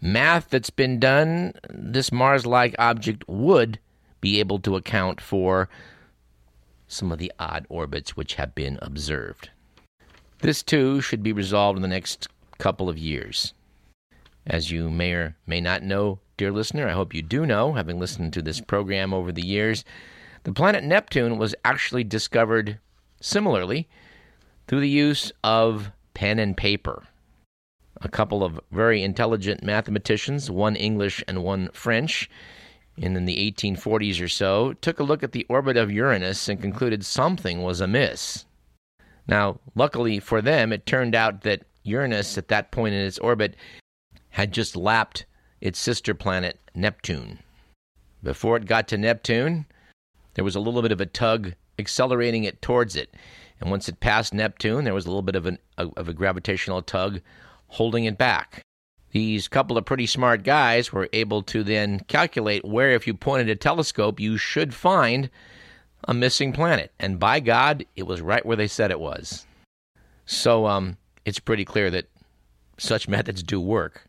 math 0.00 0.50
that's 0.50 0.70
been 0.70 1.00
done, 1.00 1.54
this 1.70 2.12
Mars 2.12 2.46
like 2.46 2.74
object 2.78 3.24
would 3.26 3.78
be 4.20 4.38
able 4.38 4.58
to 4.60 4.76
account 4.76 5.20
for 5.20 5.68
some 6.86 7.12
of 7.12 7.18
the 7.18 7.32
odd 7.38 7.66
orbits 7.68 8.16
which 8.16 8.34
have 8.34 8.54
been 8.54 8.78
observed. 8.80 9.50
This 10.40 10.62
too 10.62 11.00
should 11.00 11.22
be 11.22 11.32
resolved 11.32 11.76
in 11.76 11.82
the 11.82 11.88
next 11.88 12.28
couple 12.58 12.88
of 12.88 12.98
years. 12.98 13.52
As 14.46 14.70
you 14.70 14.88
may 14.90 15.12
or 15.12 15.36
may 15.46 15.60
not 15.60 15.82
know, 15.82 16.20
dear 16.36 16.50
listener, 16.50 16.88
I 16.88 16.92
hope 16.92 17.14
you 17.14 17.22
do 17.22 17.44
know, 17.44 17.74
having 17.74 17.98
listened 17.98 18.32
to 18.34 18.42
this 18.42 18.60
program 18.60 19.12
over 19.12 19.32
the 19.32 19.44
years, 19.44 19.84
the 20.48 20.54
planet 20.54 20.82
Neptune 20.82 21.36
was 21.36 21.54
actually 21.62 22.04
discovered 22.04 22.78
similarly 23.20 23.86
through 24.66 24.80
the 24.80 24.88
use 24.88 25.30
of 25.44 25.92
pen 26.14 26.38
and 26.38 26.56
paper. 26.56 27.04
A 28.00 28.08
couple 28.08 28.42
of 28.42 28.58
very 28.70 29.02
intelligent 29.02 29.62
mathematicians, 29.62 30.50
one 30.50 30.74
English 30.74 31.22
and 31.28 31.44
one 31.44 31.68
French, 31.74 32.30
in 32.96 33.26
the 33.26 33.52
1840s 33.52 34.22
or 34.22 34.28
so, 34.28 34.72
took 34.80 34.98
a 34.98 35.02
look 35.02 35.22
at 35.22 35.32
the 35.32 35.44
orbit 35.50 35.76
of 35.76 35.92
Uranus 35.92 36.48
and 36.48 36.62
concluded 36.62 37.04
something 37.04 37.60
was 37.62 37.82
amiss. 37.82 38.46
Now, 39.26 39.60
luckily 39.74 40.18
for 40.18 40.40
them, 40.40 40.72
it 40.72 40.86
turned 40.86 41.14
out 41.14 41.42
that 41.42 41.64
Uranus, 41.82 42.38
at 42.38 42.48
that 42.48 42.70
point 42.70 42.94
in 42.94 43.02
its 43.02 43.18
orbit, 43.18 43.54
had 44.30 44.52
just 44.52 44.76
lapped 44.76 45.26
its 45.60 45.78
sister 45.78 46.14
planet, 46.14 46.58
Neptune. 46.74 47.40
Before 48.22 48.56
it 48.56 48.64
got 48.64 48.88
to 48.88 48.96
Neptune, 48.96 49.66
there 50.34 50.44
was 50.44 50.56
a 50.56 50.60
little 50.60 50.82
bit 50.82 50.92
of 50.92 51.00
a 51.00 51.06
tug 51.06 51.54
accelerating 51.78 52.44
it 52.44 52.60
towards 52.62 52.96
it. 52.96 53.14
And 53.60 53.70
once 53.70 53.88
it 53.88 54.00
passed 54.00 54.34
Neptune, 54.34 54.84
there 54.84 54.94
was 54.94 55.06
a 55.06 55.08
little 55.08 55.22
bit 55.22 55.36
of, 55.36 55.46
an, 55.46 55.58
of 55.76 56.08
a 56.08 56.12
gravitational 56.12 56.82
tug 56.82 57.20
holding 57.68 58.04
it 58.04 58.18
back. 58.18 58.62
These 59.10 59.48
couple 59.48 59.78
of 59.78 59.84
pretty 59.84 60.06
smart 60.06 60.42
guys 60.42 60.92
were 60.92 61.08
able 61.12 61.42
to 61.44 61.64
then 61.64 62.00
calculate 62.00 62.64
where, 62.64 62.90
if 62.90 63.06
you 63.06 63.14
pointed 63.14 63.48
a 63.48 63.56
telescope, 63.56 64.20
you 64.20 64.36
should 64.36 64.74
find 64.74 65.30
a 66.06 66.14
missing 66.14 66.52
planet. 66.52 66.92
And 66.98 67.18
by 67.18 67.40
God, 67.40 67.86
it 67.96 68.06
was 68.06 68.20
right 68.20 68.44
where 68.44 68.56
they 68.56 68.68
said 68.68 68.90
it 68.90 69.00
was. 69.00 69.46
So 70.26 70.66
um, 70.66 70.98
it's 71.24 71.38
pretty 71.38 71.64
clear 71.64 71.90
that 71.90 72.06
such 72.76 73.08
methods 73.08 73.42
do 73.42 73.60
work. 73.60 74.07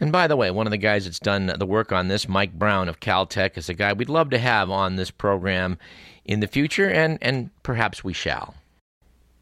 And 0.00 0.12
by 0.12 0.28
the 0.28 0.36
way, 0.36 0.50
one 0.50 0.66
of 0.66 0.70
the 0.70 0.76
guys 0.76 1.04
that's 1.04 1.18
done 1.18 1.46
the 1.46 1.66
work 1.66 1.90
on 1.90 2.08
this, 2.08 2.28
Mike 2.28 2.56
Brown 2.56 2.88
of 2.88 3.00
Caltech, 3.00 3.58
is 3.58 3.68
a 3.68 3.74
guy 3.74 3.92
we'd 3.92 4.08
love 4.08 4.30
to 4.30 4.38
have 4.38 4.70
on 4.70 4.96
this 4.96 5.10
program 5.10 5.78
in 6.24 6.40
the 6.40 6.46
future, 6.46 6.88
and, 6.88 7.18
and 7.20 7.50
perhaps 7.62 8.04
we 8.04 8.12
shall. 8.12 8.54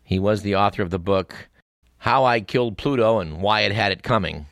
He 0.03 0.19
was 0.19 0.43
the 0.43 0.57
author 0.57 0.83
of 0.83 0.91
the 0.91 0.99
book, 0.99 1.49
How 1.99 2.25
I 2.25 2.41
Killed 2.41 2.79
Pluto 2.79 3.19
and 3.19 3.43
Why 3.43 3.63
It 3.63 3.73
Had 3.73 3.93
It 3.93 4.03
Coming. 4.03 4.47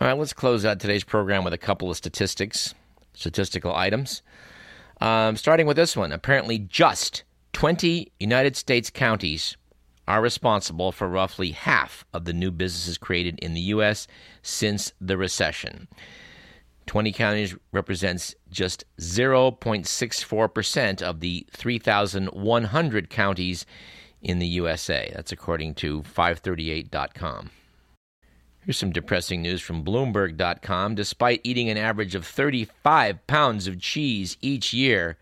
All 0.00 0.08
right, 0.08 0.18
let's 0.18 0.32
close 0.32 0.64
out 0.64 0.80
today's 0.80 1.04
program 1.04 1.44
with 1.44 1.52
a 1.52 1.58
couple 1.58 1.90
of 1.90 1.96
statistics, 1.96 2.74
statistical 3.12 3.74
items. 3.74 4.22
Um, 5.00 5.36
starting 5.36 5.66
with 5.66 5.76
this 5.76 5.96
one. 5.96 6.10
Apparently, 6.10 6.58
just 6.58 7.22
20 7.52 8.10
United 8.18 8.56
States 8.56 8.88
counties 8.88 9.56
are 10.06 10.20
responsible 10.20 10.92
for 10.92 11.08
roughly 11.08 11.52
half 11.52 12.04
of 12.12 12.24
the 12.24 12.32
new 12.32 12.50
businesses 12.50 12.98
created 12.98 13.38
in 13.40 13.54
the 13.54 13.60
U.S. 13.60 14.06
since 14.42 14.92
the 15.00 15.16
recession. 15.16 15.88
20 16.86 17.12
counties 17.12 17.54
represents 17.70 18.34
just 18.50 18.84
0.64% 18.98 21.02
of 21.02 21.20
the 21.20 21.46
3,100 21.50 23.10
counties 23.10 23.66
in 24.20 24.38
the 24.38 24.46
USA. 24.46 25.10
That's 25.14 25.32
according 25.32 25.74
to 25.76 26.02
538.com. 26.02 27.50
Here's 28.64 28.78
some 28.78 28.92
depressing 28.92 29.42
news 29.42 29.60
from 29.60 29.84
Bloomberg.com. 29.84 30.94
Despite 30.94 31.40
eating 31.42 31.68
an 31.68 31.76
average 31.76 32.14
of 32.14 32.24
35 32.24 33.26
pounds 33.26 33.66
of 33.66 33.80
cheese 33.80 34.36
each 34.40 34.72
year, 34.72 35.16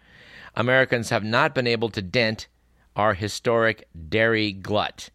Americans 0.54 1.08
have 1.08 1.24
not 1.24 1.54
been 1.54 1.66
able 1.66 1.88
to 1.90 2.02
dent 2.02 2.48
our 3.00 3.14
historic 3.14 3.88
dairy 4.10 4.52
glut. 4.52 5.08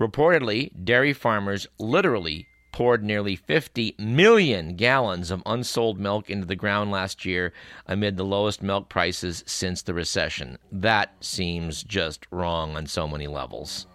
Reportedly, 0.00 0.72
dairy 0.82 1.12
farmers 1.12 1.66
literally 1.78 2.46
poured 2.72 3.04
nearly 3.04 3.36
50 3.36 3.94
million 3.98 4.74
gallons 4.74 5.30
of 5.30 5.42
unsold 5.44 6.00
milk 6.00 6.30
into 6.30 6.46
the 6.46 6.56
ground 6.56 6.90
last 6.90 7.26
year 7.26 7.52
amid 7.86 8.16
the 8.16 8.24
lowest 8.24 8.62
milk 8.62 8.88
prices 8.88 9.44
since 9.46 9.82
the 9.82 9.92
recession. 9.92 10.56
That 10.72 11.12
seems 11.20 11.82
just 11.82 12.26
wrong 12.30 12.74
on 12.74 12.86
so 12.86 13.06
many 13.06 13.26
levels. 13.26 13.86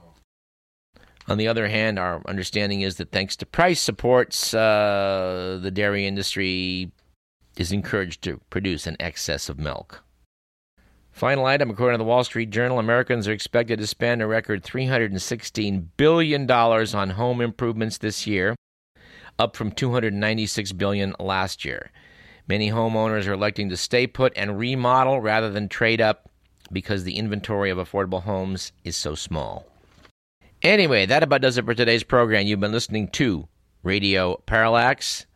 On 1.28 1.40
the 1.40 1.48
other 1.48 1.68
hand, 1.68 1.98
our 1.98 2.22
understanding 2.28 2.82
is 2.82 2.98
that 2.98 3.12
thanks 3.12 3.36
to 3.38 3.48
price 3.48 3.82
supports, 3.82 4.54
uh, 4.54 5.58
the 5.60 5.72
dairy 5.72 6.06
industry 6.06 6.92
is 7.58 7.72
encouraged 7.72 8.22
to 8.22 8.40
produce 8.52 8.86
an 8.86 8.98
excess 9.00 9.50
of 9.50 9.58
milk. 9.58 10.05
Final 11.16 11.46
item 11.46 11.70
according 11.70 11.94
to 11.94 12.04
the 12.04 12.10
Wall 12.10 12.26
Street 12.26 12.50
Journal, 12.50 12.78
Americans 12.78 13.26
are 13.26 13.32
expected 13.32 13.80
to 13.80 13.88
spend 13.88 14.22
a 14.22 14.28
record 14.28 14.66
$316 14.66 15.86
billion 15.96 16.52
on 16.52 17.10
home 17.12 17.40
improvements 17.40 17.98
this 17.98 18.28
year, 18.28 18.54
up 19.40 19.56
from 19.56 19.72
296 19.72 20.74
billion 20.74 21.16
last 21.18 21.64
year. 21.64 21.90
Many 22.50 22.70
homeowners 22.70 23.30
are 23.30 23.32
electing 23.32 23.70
to 23.70 23.78
stay 23.78 24.08
put 24.08 24.34
and 24.36 24.60
remodel 24.60 25.22
rather 25.22 25.50
than 25.50 25.70
trade 25.70 26.02
up 26.02 26.30
because 26.70 27.06
the 27.06 27.16
inventory 27.16 27.70
of 27.70 27.78
affordable 27.78 28.24
homes 28.24 28.74
is 28.84 28.98
so 28.98 29.16
small. 29.16 29.66
Anyway, 30.64 31.06
that 31.06 31.24
about 31.24 31.40
does 31.40 31.58
it 31.58 31.64
for 31.64 31.74
today's 31.74 32.04
program. 32.04 32.46
You've 32.46 32.60
been 32.60 32.74
listening 32.74 33.08
to 33.12 33.48
Radio 33.84 34.36
Parallax. 34.48 35.28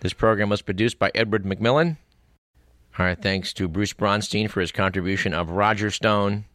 This 0.00 0.14
program 0.14 0.48
was 0.48 0.62
produced 0.62 0.98
by 0.98 1.10
Edward 1.14 1.44
McMillan. 1.44 1.98
Our 2.98 3.14
thanks 3.14 3.52
to 3.52 3.68
Bruce 3.68 3.92
Bronstein 3.92 4.50
for 4.50 4.60
his 4.60 4.72
contribution 4.72 5.32
of 5.32 5.50
Roger 5.50 5.88
Stone, 5.88 6.46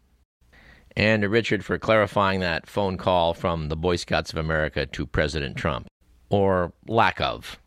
and 0.94 1.22
to 1.22 1.30
Richard 1.30 1.64
for 1.64 1.78
clarifying 1.78 2.42
that 2.42 2.68
phone 2.68 2.98
call 2.98 3.34
from 3.34 3.70
the 3.70 3.78
Boy 3.78 3.96
Scouts 3.96 4.34
of 4.34 4.38
America 4.38 4.86
to 4.86 5.06
President 5.06 5.56
Trump, 5.56 5.88
or 6.30 6.74
lack 6.86 7.22
of. 7.22 7.62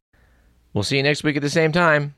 We'll 0.74 0.84
see 0.84 0.98
you 0.98 1.02
next 1.02 1.24
week 1.24 1.36
at 1.36 1.42
the 1.42 1.48
same 1.48 1.72
time. 1.72 2.15